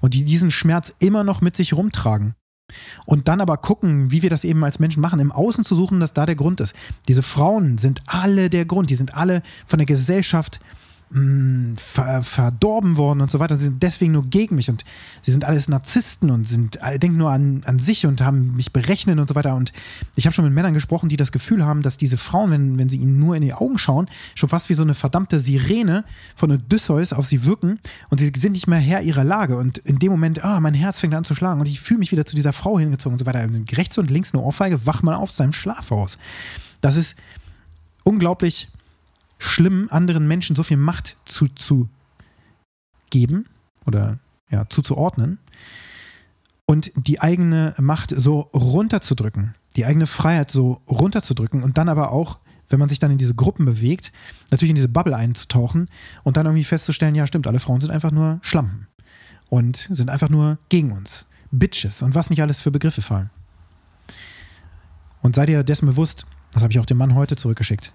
Und 0.00 0.14
die 0.14 0.24
diesen 0.24 0.50
Schmerz 0.50 0.92
immer 0.98 1.24
noch 1.24 1.40
mit 1.40 1.56
sich 1.56 1.74
rumtragen. 1.74 2.34
Und 3.04 3.28
dann 3.28 3.40
aber 3.40 3.58
gucken, 3.58 4.10
wie 4.10 4.22
wir 4.22 4.30
das 4.30 4.44
eben 4.44 4.64
als 4.64 4.78
Menschen 4.78 5.00
machen, 5.00 5.20
im 5.20 5.32
Außen 5.32 5.64
zu 5.64 5.74
suchen, 5.74 6.00
dass 6.00 6.14
da 6.14 6.26
der 6.26 6.36
Grund 6.36 6.60
ist. 6.60 6.74
Diese 7.08 7.22
Frauen 7.22 7.78
sind 7.78 8.02
alle 8.06 8.50
der 8.50 8.64
Grund, 8.64 8.90
die 8.90 8.94
sind 8.94 9.14
alle 9.14 9.42
von 9.66 9.78
der 9.78 9.86
Gesellschaft 9.86 10.60
mh, 11.12 11.76
ver, 11.76 12.22
verdorben 12.22 12.96
worden 12.96 13.20
und 13.20 13.30
so 13.30 13.38
weiter. 13.38 13.56
Sie 13.56 13.66
sind 13.66 13.82
deswegen 13.82 14.12
nur 14.12 14.24
gegen 14.24 14.56
mich 14.56 14.68
und 14.68 14.84
sie 15.20 15.30
sind 15.30 15.44
alles 15.44 15.68
Narzissten 15.68 16.30
und 16.30 16.46
sind 16.46 16.78
denken 16.96 17.16
nur 17.16 17.30
an, 17.30 17.62
an 17.66 17.78
sich 17.78 18.06
und 18.06 18.20
haben 18.22 18.56
mich 18.56 18.72
berechnet 18.72 19.18
und 19.18 19.28
so 19.28 19.34
weiter. 19.34 19.54
Und 19.54 19.72
ich 20.16 20.26
habe 20.26 20.34
schon 20.34 20.44
mit 20.44 20.54
Männern 20.54 20.74
gesprochen, 20.74 21.08
die 21.08 21.16
das 21.16 21.32
Gefühl 21.32 21.64
haben, 21.64 21.82
dass 21.82 21.96
diese 21.96 22.16
Frauen, 22.16 22.50
wenn, 22.50 22.78
wenn 22.78 22.88
sie 22.88 22.96
ihnen 22.96 23.18
nur 23.18 23.36
in 23.36 23.42
die 23.42 23.54
Augen 23.54 23.78
schauen, 23.78 24.08
schon 24.34 24.48
fast 24.48 24.68
wie 24.68 24.74
so 24.74 24.82
eine 24.82 24.94
verdammte 24.94 25.38
Sirene 25.40 26.04
von 26.34 26.50
Odysseus 26.50 27.12
auf 27.12 27.26
sie 27.26 27.44
wirken 27.44 27.78
und 28.08 28.18
sie 28.18 28.32
sind 28.36 28.52
nicht 28.52 28.66
mehr 28.66 28.78
Herr 28.78 29.02
ihrer 29.02 29.24
Lage. 29.24 29.56
Und 29.56 29.78
in 29.78 29.98
dem 29.98 30.10
Moment, 30.10 30.44
ah, 30.44 30.60
mein 30.60 30.74
Herz 30.74 31.00
fängt 31.00 31.14
an 31.14 31.24
zu 31.24 31.34
schlagen 31.34 31.60
und 31.60 31.68
ich 31.68 31.80
fühle 31.80 31.98
mich 31.98 32.12
wieder 32.12 32.26
zu 32.26 32.34
dieser 32.34 32.52
Frau 32.52 32.78
hingezogen 32.78 33.14
und 33.14 33.18
so 33.18 33.26
weiter. 33.26 33.46
Rechts 33.72 33.98
und 33.98 34.10
links 34.10 34.32
eine 34.32 34.42
Ohrfeige, 34.42 34.86
wach 34.86 35.02
mal 35.02 35.14
auf 35.14 35.30
seinem 35.30 35.52
Schlafhaus. 35.52 36.18
Das 36.80 36.96
ist 36.96 37.16
unglaublich 38.04 38.68
schlimm, 39.42 39.88
anderen 39.90 40.26
Menschen 40.26 40.56
so 40.56 40.62
viel 40.62 40.76
Macht 40.76 41.16
zuzugeben 41.24 41.88
oder 43.86 44.18
ja, 44.50 44.68
zuzuordnen 44.68 45.38
und 46.66 46.92
die 46.94 47.20
eigene 47.20 47.74
Macht 47.78 48.14
so 48.16 48.40
runterzudrücken, 48.54 49.54
die 49.76 49.84
eigene 49.84 50.06
Freiheit 50.06 50.50
so 50.50 50.80
runterzudrücken 50.88 51.62
und 51.62 51.76
dann 51.76 51.88
aber 51.88 52.12
auch, 52.12 52.38
wenn 52.68 52.78
man 52.78 52.88
sich 52.88 52.98
dann 52.98 53.10
in 53.10 53.18
diese 53.18 53.34
Gruppen 53.34 53.66
bewegt, 53.66 54.12
natürlich 54.50 54.70
in 54.70 54.76
diese 54.76 54.88
Bubble 54.88 55.16
einzutauchen 55.16 55.88
und 56.22 56.36
dann 56.36 56.46
irgendwie 56.46 56.64
festzustellen, 56.64 57.14
ja 57.14 57.26
stimmt, 57.26 57.46
alle 57.46 57.60
Frauen 57.60 57.80
sind 57.80 57.90
einfach 57.90 58.12
nur 58.12 58.38
Schlampen 58.42 58.86
und 59.50 59.88
sind 59.90 60.08
einfach 60.08 60.30
nur 60.30 60.58
gegen 60.68 60.92
uns. 60.92 61.26
Bitches 61.50 62.00
und 62.00 62.14
was 62.14 62.30
nicht 62.30 62.40
alles 62.40 62.60
für 62.60 62.70
Begriffe 62.70 63.02
fallen. 63.02 63.30
Und 65.20 65.34
seid 65.34 65.50
ihr 65.50 65.62
dessen 65.64 65.86
bewusst, 65.86 66.26
das 66.52 66.62
habe 66.62 66.72
ich 66.72 66.78
auch 66.78 66.86
dem 66.86 66.96
Mann 66.96 67.14
heute 67.14 67.36
zurückgeschickt, 67.36 67.92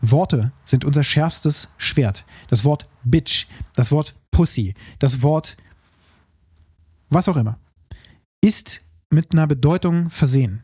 Worte 0.00 0.52
sind 0.64 0.84
unser 0.84 1.02
schärfstes 1.02 1.68
Schwert. 1.78 2.24
Das 2.48 2.64
Wort 2.64 2.88
Bitch, 3.04 3.46
das 3.74 3.90
Wort 3.90 4.14
Pussy, 4.30 4.74
das 4.98 5.22
Wort 5.22 5.56
was 7.10 7.28
auch 7.28 7.36
immer, 7.36 7.58
ist 8.40 8.82
mit 9.10 9.32
einer 9.32 9.46
Bedeutung 9.46 10.10
versehen. 10.10 10.62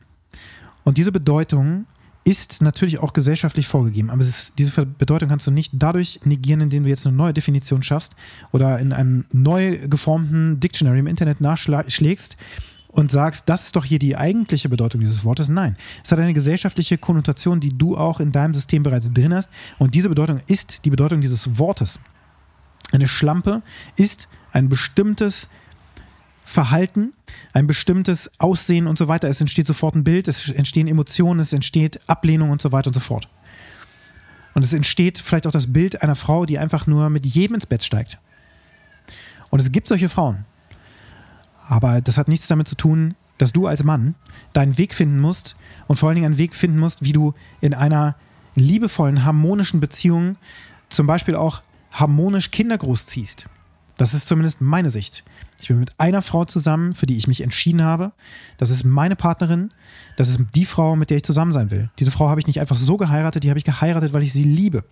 Und 0.83 0.97
diese 0.97 1.11
Bedeutung 1.11 1.87
ist 2.23 2.61
natürlich 2.61 2.99
auch 2.99 3.13
gesellschaftlich 3.13 3.67
vorgegeben, 3.67 4.09
aber 4.09 4.21
ist, 4.21 4.53
diese 4.57 4.85
Bedeutung 4.85 5.29
kannst 5.29 5.45
du 5.45 5.51
nicht 5.51 5.73
dadurch 5.75 6.19
negieren, 6.23 6.61
indem 6.61 6.83
du 6.83 6.89
jetzt 6.89 7.05
eine 7.05 7.15
neue 7.15 7.33
Definition 7.33 7.83
schaffst 7.83 8.15
oder 8.51 8.79
in 8.79 8.93
einem 8.93 9.25
neu 9.31 9.87
geformten 9.87 10.59
Dictionary 10.59 10.99
im 10.99 11.07
Internet 11.07 11.39
nachschlägst, 11.39 12.35
und 12.95 13.11
sagst, 13.11 13.43
das 13.47 13.65
ist 13.65 13.75
doch 13.75 13.83
hier 13.83 13.99
die 13.99 14.15
eigentliche 14.15 14.69
Bedeutung 14.69 15.01
dieses 15.01 15.25
Wortes. 15.25 15.49
Nein, 15.49 15.75
es 16.03 16.11
hat 16.11 16.19
eine 16.19 16.33
gesellschaftliche 16.33 16.97
Konnotation, 16.97 17.59
die 17.59 17.77
du 17.77 17.97
auch 17.97 18.21
in 18.21 18.31
deinem 18.31 18.53
System 18.53 18.83
bereits 18.83 19.11
drin 19.11 19.33
hast. 19.33 19.49
Und 19.77 19.95
diese 19.95 20.07
Bedeutung 20.07 20.39
ist 20.47 20.79
die 20.85 20.89
Bedeutung 20.89 21.19
dieses 21.19 21.59
Wortes. 21.59 21.99
Eine 22.93 23.07
Schlampe 23.07 23.61
ist 23.97 24.29
ein 24.53 24.69
bestimmtes 24.69 25.49
Verhalten, 26.45 27.11
ein 27.51 27.67
bestimmtes 27.67 28.31
Aussehen 28.39 28.87
und 28.87 28.97
so 28.97 29.09
weiter. 29.09 29.27
Es 29.27 29.41
entsteht 29.41 29.67
sofort 29.67 29.95
ein 29.95 30.05
Bild, 30.05 30.29
es 30.29 30.49
entstehen 30.49 30.87
Emotionen, 30.87 31.41
es 31.41 31.51
entsteht 31.51 31.99
Ablehnung 32.07 32.49
und 32.49 32.61
so 32.61 32.71
weiter 32.71 32.87
und 32.87 32.93
so 32.93 33.01
fort. 33.01 33.27
Und 34.53 34.63
es 34.63 34.71
entsteht 34.71 35.17
vielleicht 35.17 35.47
auch 35.47 35.51
das 35.51 35.73
Bild 35.73 36.01
einer 36.01 36.15
Frau, 36.15 36.45
die 36.45 36.59
einfach 36.59 36.87
nur 36.87 37.09
mit 37.09 37.25
jedem 37.25 37.55
ins 37.55 37.65
Bett 37.65 37.83
steigt. 37.83 38.19
Und 39.49 39.59
es 39.59 39.69
gibt 39.73 39.89
solche 39.89 40.07
Frauen. 40.07 40.45
Aber 41.67 42.01
das 42.01 42.17
hat 42.17 42.27
nichts 42.27 42.47
damit 42.47 42.67
zu 42.67 42.75
tun, 42.75 43.15
dass 43.37 43.53
du 43.53 43.67
als 43.67 43.83
Mann 43.83 44.15
deinen 44.53 44.77
Weg 44.77 44.93
finden 44.93 45.19
musst 45.19 45.55
und 45.87 45.97
vor 45.97 46.09
allen 46.09 46.15
Dingen 46.15 46.27
einen 46.27 46.37
Weg 46.37 46.55
finden 46.55 46.79
musst, 46.79 47.03
wie 47.03 47.13
du 47.13 47.33
in 47.61 47.73
einer 47.73 48.15
liebevollen, 48.55 49.25
harmonischen 49.25 49.79
Beziehung 49.79 50.37
zum 50.89 51.07
Beispiel 51.07 51.35
auch 51.35 51.61
harmonisch 51.91 52.51
Kinder 52.51 52.77
großziehst. 52.77 53.47
Das 53.97 54.13
ist 54.13 54.27
zumindest 54.27 54.59
meine 54.61 54.89
Sicht. 54.89 55.23
Ich 55.61 55.69
bin 55.69 55.79
mit 55.79 55.99
einer 55.99 56.21
Frau 56.21 56.45
zusammen, 56.45 56.93
für 56.93 57.05
die 57.05 57.17
ich 57.17 57.27
mich 57.27 57.41
entschieden 57.41 57.81
habe. 57.81 58.11
Das 58.57 58.69
ist 58.69 58.83
meine 58.83 59.15
Partnerin. 59.15 59.69
Das 60.17 60.27
ist 60.27 60.39
die 60.53 60.65
Frau, 60.65 60.95
mit 60.95 61.09
der 61.09 61.17
ich 61.17 61.23
zusammen 61.23 61.53
sein 61.53 61.71
will. 61.71 61.89
Diese 61.99 62.11
Frau 62.11 62.29
habe 62.29 62.39
ich 62.39 62.47
nicht 62.47 62.59
einfach 62.59 62.75
so 62.75 62.97
geheiratet, 62.97 63.43
die 63.43 63.49
habe 63.49 63.59
ich 63.59 63.65
geheiratet, 63.65 64.11
weil 64.11 64.23
ich 64.23 64.33
sie 64.33 64.43
liebe. 64.43 64.83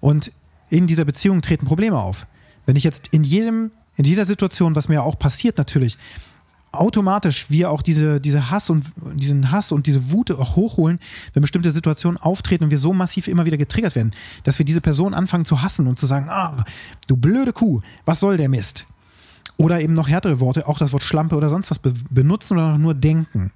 Und 0.00 0.32
in 0.70 0.86
dieser 0.86 1.04
Beziehung 1.04 1.42
treten 1.42 1.66
Probleme 1.66 1.98
auf. 1.98 2.26
Wenn 2.64 2.76
ich 2.76 2.84
jetzt 2.84 3.08
in 3.08 3.24
jedem 3.24 3.70
in 3.98 4.04
jeder 4.04 4.24
Situation, 4.24 4.74
was 4.74 4.88
mir 4.88 5.02
auch 5.02 5.18
passiert 5.18 5.58
natürlich, 5.58 5.98
automatisch 6.72 7.46
wir 7.50 7.70
auch 7.70 7.82
diese, 7.82 8.20
diese 8.20 8.50
Hass 8.50 8.70
und 8.70 8.84
diesen 9.14 9.50
Hass 9.50 9.72
und 9.72 9.86
diese 9.86 10.12
Wut 10.12 10.30
auch 10.30 10.56
hochholen, 10.56 11.00
wenn 11.32 11.40
bestimmte 11.40 11.70
Situationen 11.70 12.16
auftreten 12.16 12.64
und 12.64 12.70
wir 12.70 12.78
so 12.78 12.92
massiv 12.92 13.26
immer 13.26 13.44
wieder 13.44 13.56
getriggert 13.56 13.96
werden, 13.96 14.14
dass 14.44 14.58
wir 14.58 14.64
diese 14.64 14.80
Person 14.80 15.14
anfangen 15.14 15.44
zu 15.44 15.62
hassen 15.62 15.88
und 15.88 15.98
zu 15.98 16.06
sagen, 16.06 16.28
ah, 16.28 16.64
du 17.08 17.16
blöde 17.16 17.52
Kuh, 17.52 17.80
was 18.04 18.20
soll 18.20 18.36
der 18.36 18.48
Mist? 18.48 18.86
Oder 19.56 19.80
eben 19.80 19.94
noch 19.94 20.08
härtere 20.08 20.38
Worte, 20.38 20.68
auch 20.68 20.78
das 20.78 20.92
Wort 20.92 21.02
Schlampe 21.02 21.34
oder 21.36 21.48
sonst 21.48 21.70
was 21.70 21.80
benutzen 21.80 22.58
oder 22.58 22.78
nur 22.78 22.94
denken. 22.94 23.50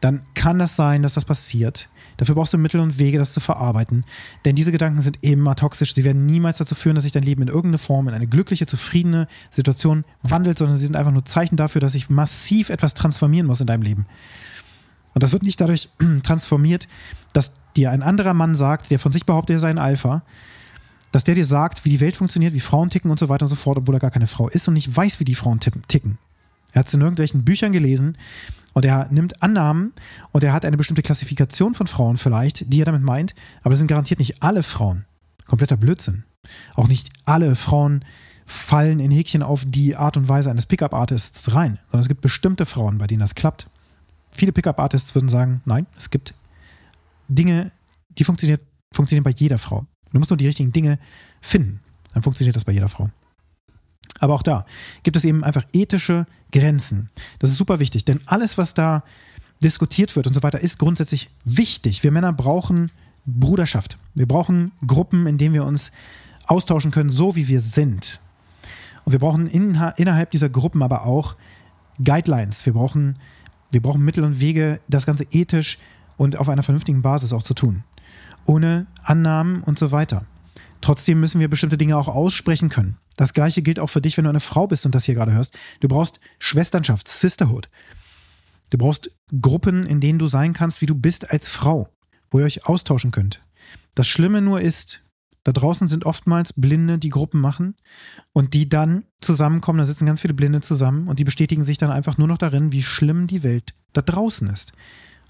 Dann 0.00 0.22
kann 0.34 0.58
das 0.58 0.76
sein, 0.76 1.02
dass 1.02 1.14
das 1.14 1.24
passiert, 1.24 1.88
Dafür 2.20 2.34
brauchst 2.34 2.52
du 2.52 2.58
Mittel 2.58 2.80
und 2.80 2.98
Wege, 2.98 3.16
das 3.16 3.32
zu 3.32 3.40
verarbeiten. 3.40 4.04
Denn 4.44 4.54
diese 4.54 4.72
Gedanken 4.72 5.00
sind 5.00 5.16
immer 5.22 5.56
toxisch. 5.56 5.94
Sie 5.94 6.04
werden 6.04 6.26
niemals 6.26 6.58
dazu 6.58 6.74
führen, 6.74 6.94
dass 6.94 7.04
sich 7.04 7.12
dein 7.12 7.22
Leben 7.22 7.40
in 7.40 7.48
irgendeiner 7.48 7.78
Form 7.78 8.08
in 8.08 8.14
eine 8.14 8.26
glückliche, 8.26 8.66
zufriedene 8.66 9.26
Situation 9.48 10.04
wandelt, 10.22 10.58
sondern 10.58 10.76
sie 10.76 10.84
sind 10.84 10.96
einfach 10.96 11.12
nur 11.12 11.24
Zeichen 11.24 11.56
dafür, 11.56 11.80
dass 11.80 11.92
sich 11.92 12.10
massiv 12.10 12.68
etwas 12.68 12.92
transformieren 12.92 13.46
muss 13.46 13.62
in 13.62 13.66
deinem 13.66 13.80
Leben. 13.80 14.04
Und 15.14 15.22
das 15.22 15.32
wird 15.32 15.44
nicht 15.44 15.62
dadurch 15.62 15.88
transformiert, 16.22 16.88
dass 17.32 17.52
dir 17.74 17.90
ein 17.90 18.02
anderer 18.02 18.34
Mann 18.34 18.54
sagt, 18.54 18.90
der 18.90 18.98
von 18.98 19.12
sich 19.12 19.24
behauptet, 19.24 19.54
er 19.54 19.60
sei 19.60 19.70
ein 19.70 19.78
Alpha, 19.78 20.22
dass 21.12 21.24
der 21.24 21.34
dir 21.34 21.46
sagt, 21.46 21.86
wie 21.86 21.90
die 21.90 22.00
Welt 22.00 22.16
funktioniert, 22.16 22.52
wie 22.52 22.60
Frauen 22.60 22.90
ticken 22.90 23.10
und 23.10 23.18
so 23.18 23.30
weiter 23.30 23.46
und 23.46 23.50
so 23.50 23.56
fort, 23.56 23.78
obwohl 23.78 23.96
er 23.96 24.00
gar 24.00 24.10
keine 24.10 24.26
Frau 24.26 24.46
ist 24.46 24.68
und 24.68 24.74
nicht 24.74 24.94
weiß, 24.94 25.20
wie 25.20 25.24
die 25.24 25.34
Frauen 25.34 25.58
ticken. 25.58 26.18
Er 26.72 26.80
hat 26.80 26.88
es 26.88 26.94
in 26.94 27.00
irgendwelchen 27.00 27.44
Büchern 27.44 27.72
gelesen 27.72 28.16
und 28.72 28.84
er 28.84 29.08
nimmt 29.10 29.42
Annahmen 29.42 29.92
und 30.32 30.44
er 30.44 30.52
hat 30.52 30.64
eine 30.64 30.76
bestimmte 30.76 31.02
Klassifikation 31.02 31.74
von 31.74 31.86
Frauen 31.86 32.16
vielleicht, 32.16 32.72
die 32.72 32.80
er 32.80 32.86
damit 32.86 33.02
meint, 33.02 33.34
aber 33.62 33.70
das 33.70 33.78
sind 33.78 33.88
garantiert 33.88 34.20
nicht 34.20 34.42
alle 34.42 34.62
Frauen. 34.62 35.04
Kompletter 35.46 35.76
Blödsinn. 35.76 36.24
Auch 36.74 36.88
nicht 36.88 37.10
alle 37.24 37.56
Frauen 37.56 38.04
fallen 38.46 39.00
in 39.00 39.10
Häkchen 39.10 39.42
auf 39.42 39.64
die 39.66 39.96
Art 39.96 40.16
und 40.16 40.28
Weise 40.28 40.50
eines 40.50 40.66
Pickup-Artists 40.66 41.54
rein, 41.54 41.78
sondern 41.86 42.00
es 42.00 42.08
gibt 42.08 42.20
bestimmte 42.20 42.66
Frauen, 42.66 42.98
bei 42.98 43.06
denen 43.06 43.20
das 43.20 43.34
klappt. 43.34 43.68
Viele 44.32 44.52
Pickup-Artists 44.52 45.14
würden 45.14 45.28
sagen, 45.28 45.60
nein, 45.64 45.86
es 45.96 46.10
gibt 46.10 46.34
Dinge, 47.28 47.70
die 48.18 48.24
funktionieren, 48.24 48.60
bei 49.22 49.30
jeder 49.30 49.58
Frau. 49.58 49.86
Du 50.12 50.18
musst 50.18 50.30
nur 50.30 50.36
die 50.36 50.46
richtigen 50.46 50.72
Dinge 50.72 50.98
finden. 51.40 51.80
Dann 52.12 52.22
funktioniert 52.22 52.56
das 52.56 52.64
bei 52.64 52.72
jeder 52.72 52.88
Frau. 52.88 53.10
Aber 54.20 54.34
auch 54.34 54.42
da 54.42 54.64
gibt 55.02 55.16
es 55.16 55.24
eben 55.24 55.42
einfach 55.42 55.64
ethische 55.72 56.26
Grenzen. 56.52 57.08
Das 57.40 57.50
ist 57.50 57.56
super 57.56 57.80
wichtig, 57.80 58.04
denn 58.04 58.20
alles, 58.26 58.58
was 58.58 58.74
da 58.74 59.02
diskutiert 59.62 60.14
wird 60.14 60.26
und 60.26 60.34
so 60.34 60.42
weiter, 60.42 60.60
ist 60.60 60.78
grundsätzlich 60.78 61.30
wichtig. 61.44 62.02
Wir 62.02 62.12
Männer 62.12 62.32
brauchen 62.32 62.90
Bruderschaft. 63.26 63.98
Wir 64.14 64.26
brauchen 64.26 64.72
Gruppen, 64.86 65.26
in 65.26 65.38
denen 65.38 65.54
wir 65.54 65.64
uns 65.64 65.90
austauschen 66.46 66.90
können, 66.90 67.10
so 67.10 67.36
wie 67.36 67.48
wir 67.48 67.60
sind. 67.60 68.20
Und 69.04 69.12
wir 69.12 69.18
brauchen 69.18 69.46
in, 69.46 69.78
innerhalb 69.96 70.30
dieser 70.30 70.48
Gruppen 70.48 70.82
aber 70.82 71.06
auch 71.06 71.36
Guidelines. 72.02 72.64
Wir 72.66 72.72
brauchen, 72.72 73.18
wir 73.70 73.82
brauchen 73.82 74.04
Mittel 74.04 74.24
und 74.24 74.40
Wege, 74.40 74.80
das 74.88 75.06
Ganze 75.06 75.26
ethisch 75.30 75.78
und 76.16 76.36
auf 76.36 76.48
einer 76.48 76.62
vernünftigen 76.62 77.02
Basis 77.02 77.32
auch 77.32 77.42
zu 77.42 77.54
tun. 77.54 77.84
Ohne 78.46 78.86
Annahmen 79.02 79.62
und 79.62 79.78
so 79.78 79.92
weiter. 79.92 80.24
Trotzdem 80.80 81.20
müssen 81.20 81.40
wir 81.40 81.48
bestimmte 81.48 81.76
Dinge 81.76 81.96
auch 81.96 82.08
aussprechen 82.08 82.68
können. 82.68 82.96
Das 83.16 83.34
gleiche 83.34 83.62
gilt 83.62 83.78
auch 83.78 83.88
für 83.88 84.00
dich, 84.00 84.16
wenn 84.16 84.24
du 84.24 84.30
eine 84.30 84.40
Frau 84.40 84.66
bist 84.66 84.86
und 84.86 84.94
das 84.94 85.04
hier 85.04 85.14
gerade 85.14 85.32
hörst. 85.32 85.56
Du 85.80 85.88
brauchst 85.88 86.20
Schwesternschaft, 86.38 87.08
Sisterhood. 87.08 87.68
Du 88.70 88.78
brauchst 88.78 89.10
Gruppen, 89.40 89.84
in 89.84 90.00
denen 90.00 90.18
du 90.18 90.26
sein 90.26 90.52
kannst, 90.52 90.80
wie 90.80 90.86
du 90.86 90.94
bist 90.94 91.30
als 91.30 91.48
Frau, 91.48 91.88
wo 92.30 92.38
ihr 92.38 92.44
euch 92.46 92.66
austauschen 92.66 93.10
könnt. 93.10 93.42
Das 93.94 94.06
Schlimme 94.08 94.40
nur 94.40 94.60
ist, 94.60 95.02
da 95.44 95.52
draußen 95.52 95.88
sind 95.88 96.06
oftmals 96.06 96.52
Blinde, 96.54 96.98
die 96.98 97.08
Gruppen 97.08 97.40
machen 97.40 97.74
und 98.32 98.54
die 98.54 98.68
dann 98.68 99.04
zusammenkommen. 99.20 99.78
Da 99.78 99.86
sitzen 99.86 100.06
ganz 100.06 100.20
viele 100.20 100.34
Blinde 100.34 100.60
zusammen 100.60 101.08
und 101.08 101.18
die 101.18 101.24
bestätigen 101.24 101.64
sich 101.64 101.78
dann 101.78 101.90
einfach 101.90 102.18
nur 102.18 102.28
noch 102.28 102.38
darin, 102.38 102.72
wie 102.72 102.82
schlimm 102.82 103.26
die 103.26 103.42
Welt 103.42 103.74
da 103.92 104.02
draußen 104.02 104.48
ist. 104.48 104.72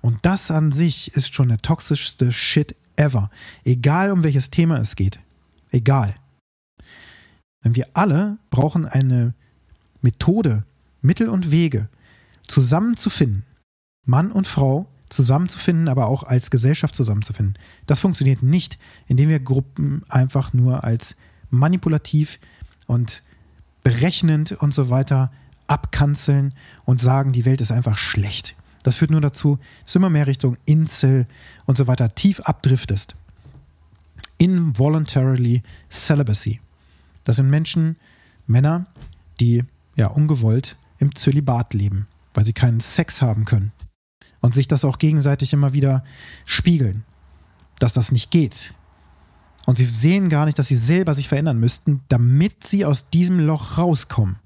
Und 0.00 0.18
das 0.22 0.50
an 0.50 0.72
sich 0.72 1.14
ist 1.14 1.34
schon 1.34 1.48
der 1.48 1.58
toxischste 1.58 2.32
Shit 2.32 2.74
ever. 2.96 3.30
Egal 3.64 4.10
um 4.10 4.22
welches 4.22 4.50
Thema 4.50 4.78
es 4.78 4.96
geht. 4.96 5.20
Egal. 5.70 6.14
Denn 7.64 7.76
wir 7.76 7.88
alle 7.94 8.38
brauchen 8.50 8.87
eine 8.87 9.35
Methode, 10.00 10.64
Mittel 11.02 11.28
und 11.28 11.50
Wege, 11.50 11.88
zusammenzufinden. 12.46 13.44
Mann 14.06 14.33
und 14.33 14.46
Frau 14.46 14.88
zusammenzufinden, 15.11 15.88
aber 15.88 16.09
auch 16.09 16.22
als 16.24 16.50
Gesellschaft 16.50 16.94
zusammenzufinden. 16.94 17.54
Das 17.87 18.00
funktioniert 18.00 18.42
nicht, 18.42 18.78
indem 19.06 19.28
wir 19.28 19.40
Gruppen 19.40 20.02
einfach 20.09 20.52
nur 20.52 20.85
als 20.85 21.16
manipulativ 21.50 22.38
und 22.87 23.22
berechnend 23.83 24.52
und 24.52 24.72
so 24.72 24.90
weiter 24.90 25.33
abkanzeln 25.66 26.54
und 26.85 27.00
sagen, 27.00 27.33
die 27.33 27.44
Welt 27.44 27.61
ist 27.61 27.72
einfach 27.72 27.98
schlecht. 27.98 28.56
Das 28.83 28.98
führt 28.98 29.11
nur 29.11 29.20
dazu, 29.20 29.59
dass 29.85 29.92
du 29.92 29.98
immer 29.98 30.11
mehr 30.11 30.26
Richtung 30.26 30.56
Insel 30.64 31.26
und 31.66 31.76
so 31.76 31.87
weiter 31.87 32.14
tief 32.14 32.40
abdriftest. 32.40 33.14
Involuntarily 34.40 35.62
Celibacy. 35.90 36.61
Das 37.24 37.37
sind 37.37 37.50
Menschen, 37.50 37.96
Männer, 38.46 38.87
die 39.38 39.64
ja 39.96 40.07
ungewollt 40.07 40.76
im 40.98 41.14
Zölibat 41.14 41.74
leben, 41.74 42.09
weil 42.33 42.46
sie 42.46 42.55
keinen 42.55 42.81
Sex 42.81 43.20
haben 43.20 43.44
können 43.44 43.70
und 44.40 44.55
sich 44.55 44.66
das 44.66 44.85
auch 44.85 44.98
gegenseitig 44.98 45.53
immer 45.53 45.74
wieder 45.74 46.03
spiegeln, 46.46 47.05
dass 47.79 47.92
das 47.92 48.12
nicht 48.12 48.31
geht. 48.31 48.72
Und 49.66 49.76
sie 49.76 49.85
sehen 49.85 50.31
gar 50.31 50.46
nicht, 50.46 50.59
dass 50.59 50.68
sie 50.68 50.76
selber 50.76 51.12
sich 51.12 51.29
verändern 51.29 51.61
müssten, 51.61 52.00
damit 52.09 52.64
sie 52.66 52.87
aus 52.87 53.11
diesem 53.11 53.40
Loch 53.40 53.76
rauskommen. 53.76 54.38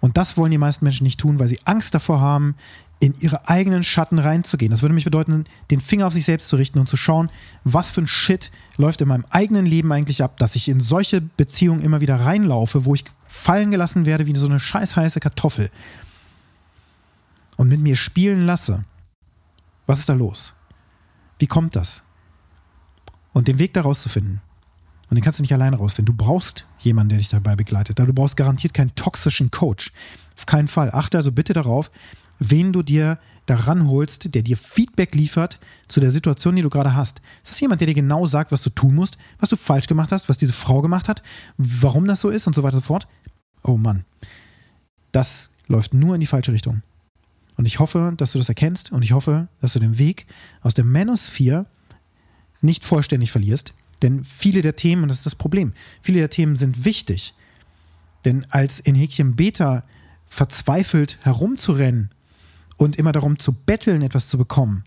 Und 0.00 0.16
das 0.16 0.36
wollen 0.36 0.50
die 0.50 0.58
meisten 0.58 0.84
Menschen 0.84 1.04
nicht 1.04 1.20
tun, 1.20 1.38
weil 1.38 1.48
sie 1.48 1.60
Angst 1.64 1.94
davor 1.94 2.20
haben, 2.20 2.56
in 3.04 3.14
ihre 3.20 3.48
eigenen 3.48 3.84
Schatten 3.84 4.18
reinzugehen. 4.18 4.70
Das 4.70 4.80
würde 4.80 4.92
nämlich 4.92 5.04
bedeuten, 5.04 5.44
den 5.70 5.80
Finger 5.80 6.06
auf 6.06 6.14
sich 6.14 6.24
selbst 6.24 6.48
zu 6.48 6.56
richten 6.56 6.78
und 6.78 6.88
zu 6.88 6.96
schauen, 6.96 7.30
was 7.62 7.90
für 7.90 8.00
ein 8.00 8.06
Shit 8.06 8.50
läuft 8.78 9.02
in 9.02 9.08
meinem 9.08 9.26
eigenen 9.28 9.66
Leben 9.66 9.92
eigentlich 9.92 10.22
ab, 10.22 10.38
dass 10.38 10.56
ich 10.56 10.68
in 10.68 10.80
solche 10.80 11.20
Beziehungen 11.20 11.82
immer 11.82 12.00
wieder 12.00 12.16
reinlaufe, 12.16 12.86
wo 12.86 12.94
ich 12.94 13.04
fallen 13.26 13.70
gelassen 13.70 14.06
werde 14.06 14.26
wie 14.26 14.34
so 14.34 14.46
eine 14.46 14.58
scheiß 14.58 14.96
heiße 14.96 15.20
Kartoffel 15.20 15.70
und 17.56 17.68
mit 17.68 17.80
mir 17.80 17.96
spielen 17.96 18.46
lasse. 18.46 18.84
Was 19.86 19.98
ist 19.98 20.08
da 20.08 20.14
los? 20.14 20.54
Wie 21.38 21.46
kommt 21.46 21.76
das? 21.76 22.02
Und 23.34 23.48
den 23.48 23.58
Weg 23.58 23.74
daraus 23.74 24.00
zu 24.00 24.08
finden. 24.08 24.40
Und 25.10 25.16
den 25.16 25.22
kannst 25.22 25.40
du 25.40 25.42
nicht 25.42 25.52
alleine 25.52 25.76
rausfinden. 25.76 26.16
Du 26.16 26.24
brauchst 26.24 26.64
jemanden, 26.78 27.10
der 27.10 27.18
dich 27.18 27.28
dabei 27.28 27.54
begleitet. 27.54 27.98
Du 27.98 28.14
brauchst 28.14 28.38
garantiert 28.38 28.72
keinen 28.72 28.94
toxischen 28.94 29.50
Coach. 29.50 29.92
Auf 30.38 30.46
keinen 30.46 30.68
Fall. 30.68 30.90
Achte 30.90 31.18
also 31.18 31.32
bitte 31.32 31.52
darauf, 31.52 31.90
wen 32.38 32.72
du 32.72 32.82
dir 32.82 33.18
daran 33.46 33.88
holst, 33.88 34.34
der 34.34 34.42
dir 34.42 34.56
Feedback 34.56 35.14
liefert 35.14 35.58
zu 35.88 36.00
der 36.00 36.10
Situation, 36.10 36.56
die 36.56 36.62
du 36.62 36.70
gerade 36.70 36.94
hast. 36.94 37.20
Ist 37.42 37.50
das 37.50 37.60
jemand, 37.60 37.80
der 37.80 37.86
dir 37.86 37.94
genau 37.94 38.26
sagt, 38.26 38.52
was 38.52 38.62
du 38.62 38.70
tun 38.70 38.94
musst, 38.94 39.18
was 39.38 39.50
du 39.50 39.56
falsch 39.56 39.86
gemacht 39.86 40.12
hast, 40.12 40.28
was 40.28 40.38
diese 40.38 40.52
Frau 40.52 40.80
gemacht 40.80 41.08
hat, 41.08 41.22
warum 41.58 42.06
das 42.06 42.20
so 42.20 42.30
ist 42.30 42.46
und 42.46 42.54
so 42.54 42.62
weiter 42.62 42.76
und 42.76 42.82
so 42.82 42.86
fort? 42.86 43.06
Oh 43.62 43.76
Mann. 43.76 44.04
Das 45.12 45.50
läuft 45.66 45.94
nur 45.94 46.14
in 46.14 46.20
die 46.20 46.26
falsche 46.26 46.52
Richtung. 46.52 46.82
Und 47.56 47.66
ich 47.66 47.78
hoffe, 47.78 48.14
dass 48.16 48.32
du 48.32 48.38
das 48.38 48.48
erkennst 48.48 48.92
und 48.92 49.02
ich 49.02 49.12
hoffe, 49.12 49.48
dass 49.60 49.74
du 49.74 49.78
den 49.78 49.98
Weg 49.98 50.26
aus 50.62 50.74
der 50.74 50.84
Manosphere 50.84 51.66
nicht 52.60 52.84
vollständig 52.84 53.30
verlierst. 53.30 53.74
Denn 54.02 54.24
viele 54.24 54.60
der 54.60 54.76
Themen, 54.76 55.02
und 55.02 55.08
das 55.08 55.18
ist 55.18 55.26
das 55.26 55.34
Problem, 55.34 55.72
viele 56.00 56.18
der 56.18 56.30
Themen 56.30 56.56
sind 56.56 56.84
wichtig. 56.84 57.34
Denn 58.24 58.44
als 58.50 58.80
in 58.80 58.94
Häkchen 58.94 59.36
Beta 59.36 59.84
verzweifelt 60.26 61.18
herumzurennen 61.22 62.13
und 62.76 62.96
immer 62.96 63.12
darum 63.12 63.38
zu 63.38 63.52
betteln, 63.52 64.02
etwas 64.02 64.28
zu 64.28 64.38
bekommen, 64.38 64.84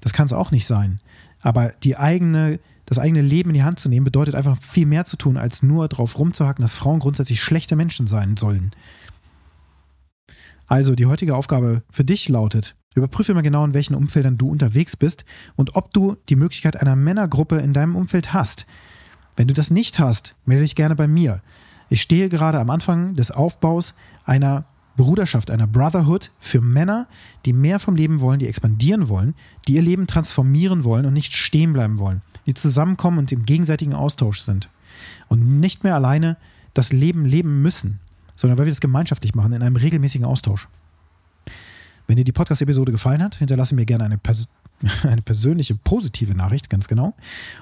das 0.00 0.12
kann 0.12 0.26
es 0.26 0.32
auch 0.32 0.50
nicht 0.50 0.66
sein. 0.66 1.00
Aber 1.40 1.70
die 1.82 1.96
eigene, 1.96 2.60
das 2.86 2.98
eigene 2.98 3.22
Leben 3.22 3.50
in 3.50 3.54
die 3.54 3.62
Hand 3.62 3.80
zu 3.80 3.88
nehmen, 3.88 4.04
bedeutet 4.04 4.34
einfach 4.34 4.56
viel 4.60 4.86
mehr 4.86 5.04
zu 5.04 5.16
tun, 5.16 5.36
als 5.36 5.62
nur 5.62 5.88
darauf 5.88 6.18
rumzuhacken, 6.18 6.62
dass 6.62 6.74
Frauen 6.74 7.00
grundsätzlich 7.00 7.40
schlechte 7.40 7.76
Menschen 7.76 8.06
sein 8.06 8.36
sollen. 8.36 8.72
Also 10.66 10.94
die 10.94 11.06
heutige 11.06 11.36
Aufgabe 11.36 11.82
für 11.90 12.04
dich 12.04 12.28
lautet, 12.28 12.74
überprüfe 12.94 13.34
mal 13.34 13.42
genau, 13.42 13.64
in 13.64 13.74
welchen 13.74 13.94
Umfeldern 13.94 14.38
du 14.38 14.48
unterwegs 14.48 14.96
bist 14.96 15.24
und 15.54 15.76
ob 15.76 15.92
du 15.92 16.16
die 16.28 16.36
Möglichkeit 16.36 16.80
einer 16.80 16.96
Männergruppe 16.96 17.58
in 17.58 17.72
deinem 17.72 17.94
Umfeld 17.94 18.32
hast. 18.32 18.66
Wenn 19.36 19.48
du 19.48 19.54
das 19.54 19.70
nicht 19.70 19.98
hast, 19.98 20.34
melde 20.44 20.64
dich 20.64 20.74
gerne 20.74 20.96
bei 20.96 21.06
mir. 21.06 21.42
Ich 21.88 22.02
stehe 22.02 22.28
gerade 22.28 22.58
am 22.58 22.70
Anfang 22.70 23.14
des 23.14 23.30
Aufbaus 23.30 23.94
einer 24.24 24.64
Bruderschaft, 24.96 25.50
einer 25.50 25.66
Brotherhood 25.66 26.30
für 26.40 26.60
Männer, 26.60 27.06
die 27.44 27.52
mehr 27.52 27.78
vom 27.78 27.96
Leben 27.96 28.20
wollen, 28.20 28.38
die 28.38 28.46
expandieren 28.46 29.08
wollen, 29.08 29.34
die 29.68 29.74
ihr 29.74 29.82
Leben 29.82 30.06
transformieren 30.06 30.84
wollen 30.84 31.06
und 31.06 31.12
nicht 31.12 31.34
stehen 31.34 31.72
bleiben 31.72 31.98
wollen, 31.98 32.22
die 32.46 32.54
zusammenkommen 32.54 33.18
und 33.18 33.32
im 33.32 33.44
gegenseitigen 33.44 33.94
Austausch 33.94 34.40
sind 34.40 34.68
und 35.28 35.60
nicht 35.60 35.84
mehr 35.84 35.94
alleine 35.94 36.36
das 36.74 36.92
Leben 36.92 37.24
leben 37.24 37.62
müssen, 37.62 38.00
sondern 38.36 38.58
weil 38.58 38.66
wir 38.66 38.72
das 38.72 38.80
gemeinschaftlich 38.80 39.34
machen, 39.34 39.52
in 39.52 39.62
einem 39.62 39.76
regelmäßigen 39.76 40.26
Austausch. 40.26 40.68
Wenn 42.06 42.16
dir 42.16 42.24
die 42.24 42.32
Podcast-Episode 42.32 42.92
gefallen 42.92 43.22
hat, 43.22 43.36
hinterlasse 43.36 43.74
mir 43.74 43.86
gerne 43.86 44.04
eine, 44.04 44.18
pers 44.18 44.46
eine 45.02 45.22
persönliche, 45.22 45.74
positive 45.74 46.34
Nachricht, 46.34 46.70
ganz 46.70 46.86
genau. 46.86 47.14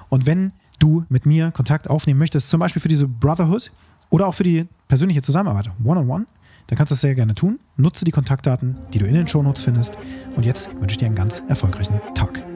Und 0.09 0.27
wenn 0.27 0.53
du 0.81 1.05
mit 1.09 1.27
mir 1.27 1.53
Kontakt 1.53 1.89
aufnehmen 1.89 2.19
möchtest, 2.19 2.51
zum 2.51 2.61
Beispiel 2.61 2.83
für 2.83 2.89
diese 2.89 3.07
Brotherhood 3.07 3.71
oder 4.11 4.27
auch 4.27 4.35
für 4.35 4.43
die 4.43 4.67
persönliche 4.89 5.23
Zusammenarbeit, 5.23 5.71
one-on-one, 5.83 6.01
-on 6.01 6.23
-one, 6.23 6.27
dann 6.67 6.77
kannst 6.77 6.91
du 6.91 6.95
das 6.95 7.03
sehr 7.03 7.15
gerne 7.15 7.35
tun. 7.35 7.61
Nutze 7.77 8.05
die 8.05 8.11
Kontaktdaten, 8.11 8.77
die 8.93 8.99
du 8.99 9.07
in 9.07 9.15
den 9.15 9.29
Shownotes 9.29 9.65
findest. 9.65 9.99
Und 10.37 10.45
jetzt 10.45 10.71
wünsche 10.75 10.95
ich 10.95 10.99
dir 10.99 11.07
einen 11.07 11.15
ganz 11.15 11.43
erfolgreichen 11.49 12.01
Tag. 12.15 12.54